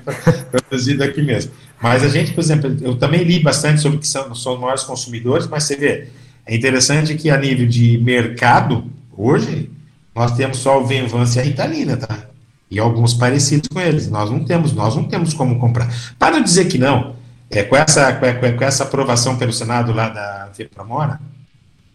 [0.51, 1.51] produzido aqui mesmo.
[1.83, 4.83] Mas a gente, por exemplo, eu também li bastante sobre que são, são os maiores
[4.83, 6.09] consumidores, mas você vê,
[6.47, 8.85] é interessante que a nível de mercado,
[9.17, 9.71] hoje,
[10.15, 12.35] nós temos só o Venvance e a Ritalina, tá?
[12.75, 14.11] e alguns parecidos com eles.
[14.11, 15.89] Nós não temos, nós não temos como comprar.
[16.19, 17.15] Para dizer que não,
[17.49, 21.21] é, com, essa, com, com, essa aprovação pelo Senado lá da FEPRAMORA,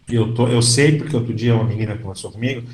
[0.08, 2.66] eu, tô, eu sei, porque outro dia uma menina conversou comigo,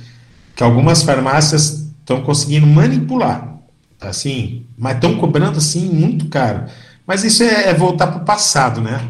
[0.55, 3.57] que algumas farmácias estão conseguindo manipular,
[4.01, 6.67] assim, mas estão cobrando, assim, muito caro.
[7.05, 9.01] Mas isso é, é voltar para o passado, né?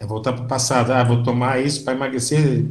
[0.00, 0.92] É voltar para o passado.
[0.92, 2.64] Ah, vou tomar isso para emagrecer.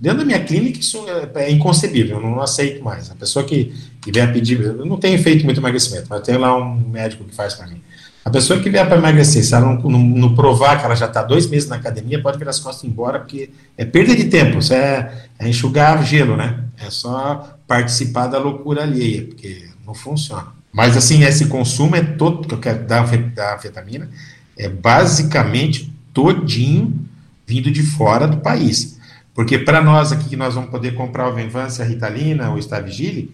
[0.00, 3.10] Dentro da minha clínica, isso é, é inconcebível, eu não aceito mais.
[3.10, 6.56] A pessoa que, que vier pedir, eu não tenho feito muito emagrecimento, mas tenho lá
[6.56, 7.82] um médico que faz para mim.
[8.24, 11.06] A pessoa que vier para emagrecer, se ela não, não, não, provar que ela já
[11.06, 14.58] está dois meses na academia, pode virar as costas embora, porque é perda de tempo,
[14.58, 16.64] isso é, é enxugar gelo, né?
[16.78, 20.48] É só participar da loucura alheia, porque não funciona.
[20.72, 24.10] Mas, assim, esse consumo é todo, que eu quero dar da anfetamina,
[24.58, 27.06] é basicamente todinho
[27.46, 28.98] vindo de fora do país.
[29.34, 33.30] Porque para nós aqui, que nós vamos poder comprar o Venvance, a Ritalina, o Stavigile,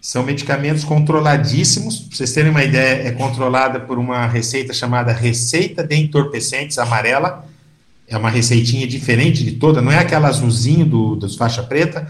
[0.00, 1.98] são medicamentos controladíssimos.
[1.98, 7.44] Para vocês terem uma ideia, é controlada por uma receita chamada Receita de Entorpecentes Amarela.
[8.06, 12.06] É uma receitinha diferente de toda, não é aquela azulzinho do, dos faixa preta,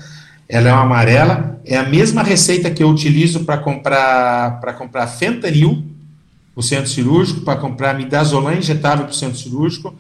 [0.47, 1.61] ela é uma amarela.
[1.65, 5.83] É a mesma receita que eu utilizo para comprar para comprar fentanil,
[6.55, 9.95] o centro cirúrgico, para comprar midazolam injetável para o centro cirúrgico,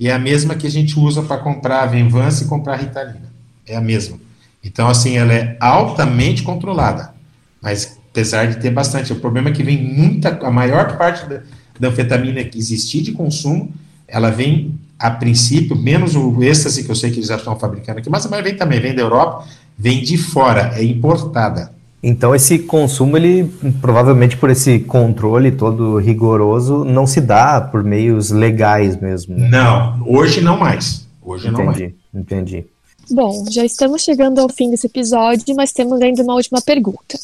[0.00, 3.30] e é a mesma que a gente usa para comprar Venvance e comprar Ritalina.
[3.66, 4.18] É a mesma.
[4.64, 7.12] Então, assim, ela é altamente controlada,
[7.60, 9.12] mas apesar de ter bastante.
[9.12, 11.42] O problema é que vem muita, a maior parte da,
[11.78, 13.72] da anfetamina que existir de consumo,
[14.08, 17.98] ela vem a princípio, menos o êxtase que eu sei que eles já estão fabricando
[17.98, 19.46] aqui, mas a vem também, vem da Europa,
[19.76, 21.72] vem de fora, é importada.
[22.02, 23.44] Então esse consumo, ele
[23.80, 29.36] provavelmente por esse controle todo rigoroso, não se dá por meios legais mesmo.
[29.36, 29.48] Né?
[29.48, 31.06] Não, hoje não mais.
[31.22, 31.92] Hoje entendi, não mais.
[32.14, 32.64] Entendi.
[33.10, 37.18] Bom, já estamos chegando ao fim desse episódio, mas temos ainda uma última pergunta.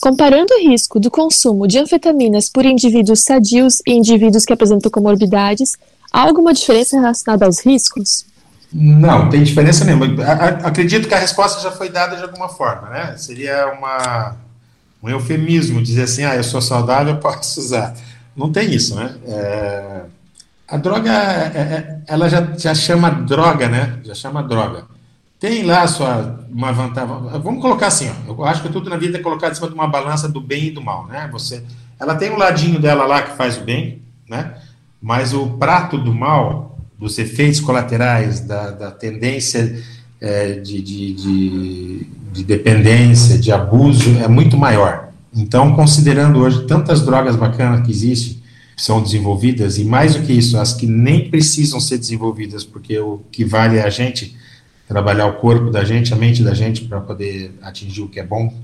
[0.00, 5.76] Comparando o risco do consumo de anfetaminas por indivíduos sadios e indivíduos que apresentam comorbidades,
[6.12, 8.24] há alguma diferença relacionada aos riscos?
[8.72, 10.06] Não, tem diferença nenhuma.
[10.64, 13.16] Acredito que a resposta já foi dada de alguma forma, né?
[13.18, 14.36] Seria uma,
[15.02, 17.94] um eufemismo dizer assim, ah, eu sou saudável, eu posso usar.
[18.34, 19.14] Não tem isso, né?
[19.26, 20.00] É,
[20.66, 24.00] a droga, é, é, ela já, já chama droga, né?
[24.04, 24.84] Já chama droga.
[25.38, 27.14] Tem lá sua, uma vantagem.
[27.42, 29.74] Vamos colocar assim, ó, eu acho que tudo na vida é colocado em cima de
[29.74, 31.28] uma balança do bem e do mal, né?
[31.32, 31.62] Você,
[32.00, 34.54] ela tem um ladinho dela lá que faz o bem, né?
[35.00, 36.71] Mas o prato do mal
[37.02, 39.76] dos efeitos colaterais, da, da tendência
[40.20, 45.08] é, de, de, de, de, dependência, de abuso, é muito maior.
[45.34, 48.40] Então, considerando hoje tantas drogas bacanas que existem,
[48.76, 53.20] são desenvolvidas, e mais do que isso, as que nem precisam ser desenvolvidas, porque o
[53.32, 54.36] que vale é a gente
[54.86, 58.24] trabalhar o corpo da gente, a mente da gente, para poder atingir o que é
[58.24, 58.54] bom,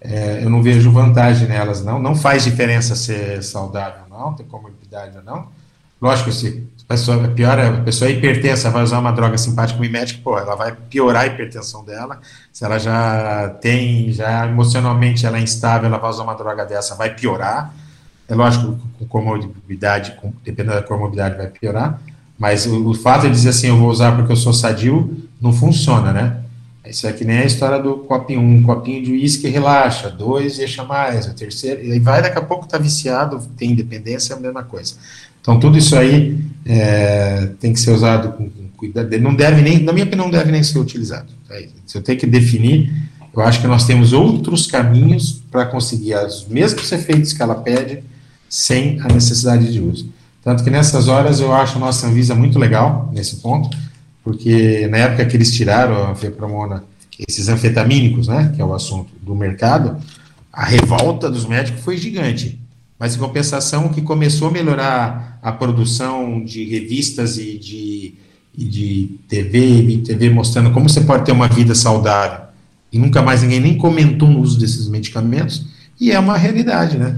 [0.00, 2.02] é, eu não vejo vantagem nelas, não.
[2.02, 5.48] Não faz diferença ser saudável, não, ter comorbidade ou não.
[6.02, 10.36] Lógico, se pessoa, pior, a pessoa é hipertensa, vai usar uma droga simpática mimética, pô,
[10.36, 12.18] ela vai piorar a hipertensão dela.
[12.52, 16.96] Se ela já tem, já emocionalmente ela é instável, ela vai usar uma droga dessa,
[16.96, 17.72] vai piorar.
[18.28, 22.00] É lógico, com comorbidade, com, dependendo da comorbidade, vai piorar.
[22.36, 25.52] Mas o, o, fato de dizer assim, eu vou usar porque eu sou sadio, não
[25.52, 26.38] funciona, né?
[26.84, 30.82] Isso é que nem a história do copinho, um copinho de uísque relaxa, dois deixa
[30.82, 34.64] mais, o terceiro, e vai, daqui a pouco tá viciado, tem independência, é a mesma
[34.64, 34.94] coisa.
[35.40, 39.18] Então, tudo isso aí é, tem que ser usado com, cuidado.
[39.18, 41.28] Não deve nem, na minha opinião, não deve nem ser utilizado.
[41.86, 42.92] Se eu tenho que definir,
[43.34, 48.02] eu acho que nós temos outros caminhos para conseguir os mesmos efeitos que ela pede
[48.48, 50.08] sem a necessidade de uso.
[50.42, 53.76] Tanto que nessas horas eu acho a nossa Anvisa muito legal nesse ponto,
[54.24, 56.84] porque na época que eles tiraram a fepramona,
[57.28, 59.96] esses anfetamínicos, né, que é o assunto do mercado,
[60.52, 62.59] a revolta dos médicos foi gigante
[63.00, 68.14] mas em compensação que começou a melhorar a produção de revistas e de,
[68.56, 72.48] e de TV, e TV mostrando como você pode ter uma vida saudável,
[72.92, 75.64] e nunca mais ninguém nem comentou no uso desses medicamentos,
[75.98, 77.16] e é uma realidade, né?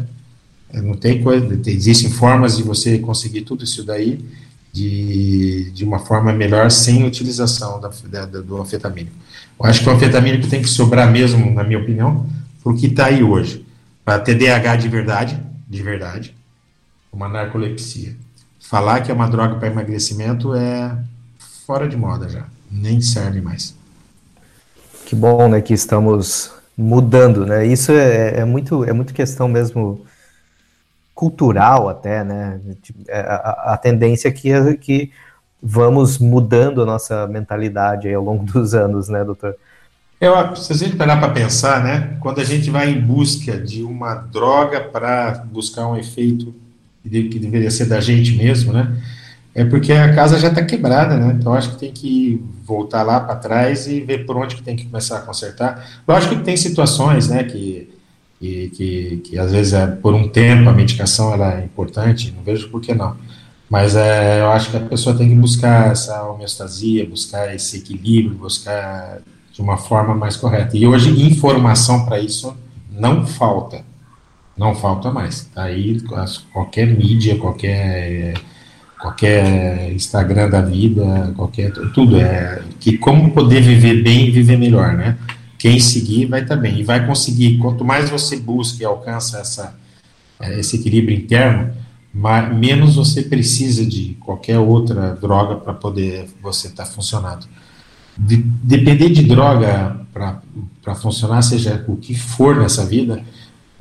[0.73, 4.25] É, não tem coisa, existem formas de você conseguir tudo isso daí
[4.73, 9.17] de, de uma forma melhor sem utilização da, da, do anfetamínico.
[9.59, 12.25] Eu acho que o anfetamínico tem que sobrar mesmo, na minha opinião,
[12.63, 13.67] para o que está aí hoje.
[14.05, 16.37] Para TDAH de verdade, de verdade,
[17.11, 18.15] uma narcolepsia.
[18.61, 20.95] Falar que é uma droga para emagrecimento é
[21.67, 23.75] fora de moda já, nem serve mais.
[25.07, 27.67] Que bom, né, que estamos mudando, né?
[27.67, 30.05] Isso é, é muito, é muito questão mesmo
[31.15, 32.61] cultural até, né?
[33.09, 35.11] É, a, a tendência aqui é que
[35.63, 39.57] vamos mudando a nossa mentalidade ao longo dos anos, né, doutor?
[40.23, 43.83] Eu, se a gente parar para pensar, né, quando a gente vai em busca de
[43.83, 46.55] uma droga para buscar um efeito
[47.03, 49.03] que deveria ser da gente mesmo, né,
[49.53, 53.19] é porque a casa já está quebrada, né, então acho que tem que voltar lá
[53.19, 55.85] para trás e ver por onde que tem que começar a consertar.
[56.07, 57.93] Lógico que tem situações, né, que,
[58.39, 62.45] que, que, que às vezes é, por um tempo a medicação ela é importante, não
[62.45, 63.17] vejo por que não.
[63.69, 68.37] Mas é, eu acho que a pessoa tem que buscar essa homeostasia, buscar esse equilíbrio,
[68.37, 69.19] buscar
[69.53, 70.77] de uma forma mais correta.
[70.77, 72.57] E hoje informação para isso
[72.91, 73.85] não falta.
[74.57, 75.45] Não falta mais.
[75.55, 76.01] Tá aí
[76.53, 78.35] qualquer mídia, qualquer
[78.99, 84.95] qualquer Instagram da vida, qualquer tudo é que como poder viver bem e viver melhor,
[84.95, 85.19] né?
[85.59, 87.59] Quem seguir vai estar tá bem e vai conseguir.
[87.59, 89.75] Quanto mais você busca e alcança essa
[90.41, 91.73] é, esse equilíbrio interno,
[92.13, 97.47] mais, menos você precisa de qualquer outra droga para poder você estar tá funcionando.
[98.17, 103.23] De, depender de droga para funcionar, seja o que for nessa vida,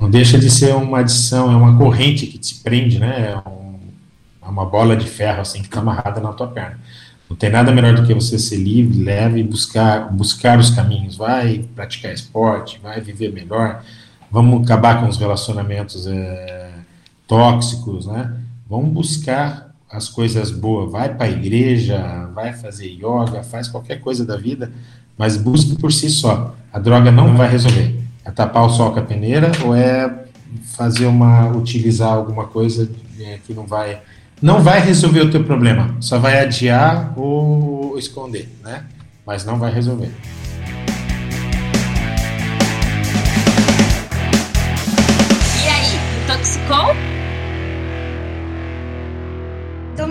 [0.00, 3.32] não deixa de ser uma adição, é uma corrente que te prende, né?
[3.32, 3.78] É um,
[4.44, 6.78] é uma bola de ferro assim que está amarrada na tua perna.
[7.32, 11.16] Não tem nada melhor do que você ser livre, leve e buscar, buscar os caminhos.
[11.16, 13.82] Vai praticar esporte, vai viver melhor.
[14.30, 16.70] Vamos acabar com os relacionamentos é,
[17.26, 18.34] tóxicos, né?
[18.68, 19.61] Vamos buscar
[19.92, 20.90] as coisas boas.
[20.90, 24.72] Vai para a igreja, vai fazer yoga, faz qualquer coisa da vida,
[25.16, 26.56] mas busque por si só.
[26.72, 28.00] A droga não vai resolver.
[28.24, 30.24] É tapar o sol com a peneira ou é
[30.76, 32.90] fazer uma utilizar alguma coisa
[33.20, 34.00] é, que não vai
[34.40, 38.84] não vai resolver o teu problema, só vai adiar ou esconder, né?
[39.24, 40.10] Mas não vai resolver.
[45.64, 47.11] E aí, intoxicou?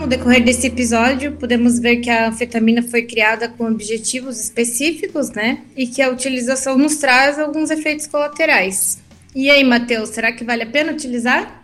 [0.01, 5.59] No decorrer desse episódio, podemos ver que a anfetamina foi criada com objetivos específicos, né?
[5.77, 8.99] E que a utilização nos traz alguns efeitos colaterais.
[9.35, 11.63] E aí, Matheus, será que vale a pena utilizar?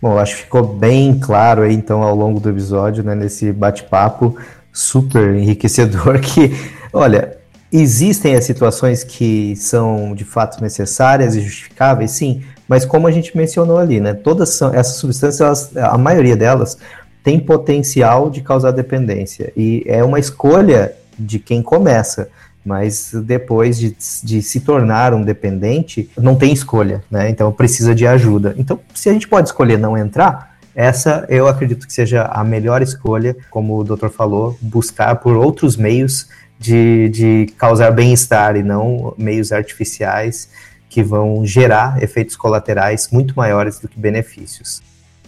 [0.00, 4.36] Bom, acho que ficou bem claro aí, então, ao longo do episódio, né, nesse bate-papo
[4.72, 6.50] super enriquecedor, que,
[6.92, 7.38] olha,
[7.70, 13.36] existem as situações que são de fato necessárias e justificáveis, sim, mas como a gente
[13.36, 16.76] mencionou ali, né, todas são, essas substâncias, elas, a maioria delas,
[17.22, 22.28] tem potencial de causar dependência, e é uma escolha de quem começa
[22.64, 27.28] mas depois de, de, se tornar um dependente, não tem escolha, né?
[27.28, 28.54] Então precisa de ajuda.
[28.56, 32.80] Então, se a gente pode escolher não entrar, essa eu acredito que seja a melhor
[32.80, 39.12] escolha, como o doutor falou, buscar por outros meios de, de causar bem-estar e não
[39.18, 40.48] meios artificiais
[40.88, 44.82] que vão gerar efeitos colaterais muito maiores do que benefícios.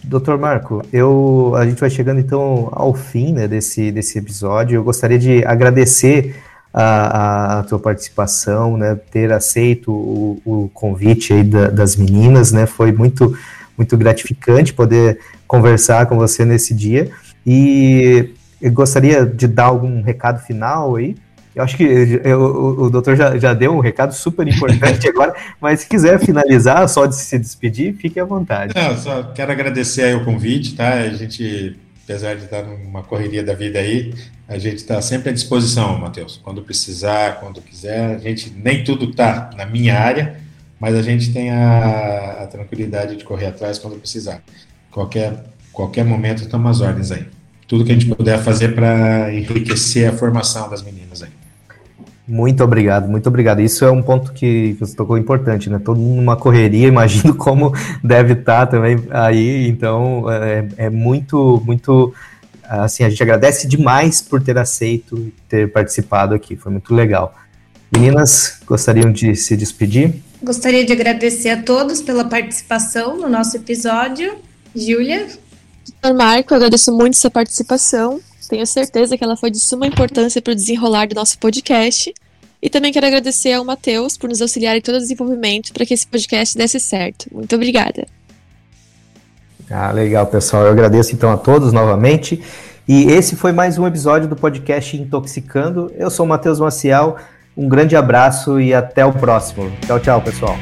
[0.07, 4.75] Doutor Marco, eu, a gente vai chegando então ao fim né, desse, desse episódio.
[4.75, 6.35] Eu gostaria de agradecer
[6.71, 12.65] a, a tua participação, né, ter aceito o, o convite aí da, das meninas, né,
[12.65, 13.35] foi muito,
[13.77, 17.09] muito gratificante poder conversar com você nesse dia,
[17.45, 21.15] e eu gostaria de dar algum recado final aí,
[21.55, 21.83] eu acho que
[22.23, 26.19] eu, o, o doutor já, já deu um recado super importante agora, mas se quiser
[26.19, 28.73] finalizar, só de se despedir, fique à vontade.
[28.75, 30.93] Não, só quero agradecer o convite, tá?
[30.93, 34.13] A gente apesar de estar numa correria da vida aí,
[34.47, 36.39] a gente está sempre à disposição, Matheus.
[36.43, 40.39] Quando precisar, quando quiser, a gente nem tudo está na minha área,
[40.79, 44.43] mas a gente tem a, a, tranquilidade de correr atrás quando precisar.
[44.91, 47.25] Qualquer qualquer momento estamos às ordens aí.
[47.67, 51.31] Tudo que a gente puder fazer para enriquecer a formação das meninas aí.
[52.27, 53.61] Muito obrigado, muito obrigado.
[53.61, 55.79] Isso é um ponto que você tocou importante, né?
[55.83, 57.71] Todo mundo numa correria, imagino como
[58.03, 59.67] deve estar também aí.
[59.67, 62.13] Então, é, é, muito, muito.
[62.63, 66.55] Assim, a gente agradece demais por ter aceito e ter participado aqui.
[66.55, 67.35] Foi muito legal.
[67.95, 70.15] Meninas, gostariam de se despedir?
[70.41, 74.35] Gostaria de agradecer a todos pela participação no nosso episódio.
[74.75, 75.27] Júlia?
[76.15, 78.19] Marco, agradeço muito sua participação.
[78.47, 82.13] Tenho certeza que ela foi de suma importância para o desenrolar do nosso podcast.
[82.61, 85.93] E também quero agradecer ao Matheus por nos auxiliar em todo o desenvolvimento para que
[85.93, 87.27] esse podcast desse certo.
[87.31, 88.07] Muito obrigada.
[89.69, 90.63] Ah, legal, pessoal.
[90.63, 92.41] Eu agradeço então a todos novamente.
[92.87, 95.91] E esse foi mais um episódio do podcast Intoxicando.
[95.97, 97.17] Eu sou o Matheus Maciel.
[97.57, 99.71] Um grande abraço e até o próximo.
[99.85, 100.55] Tchau, tchau, pessoal.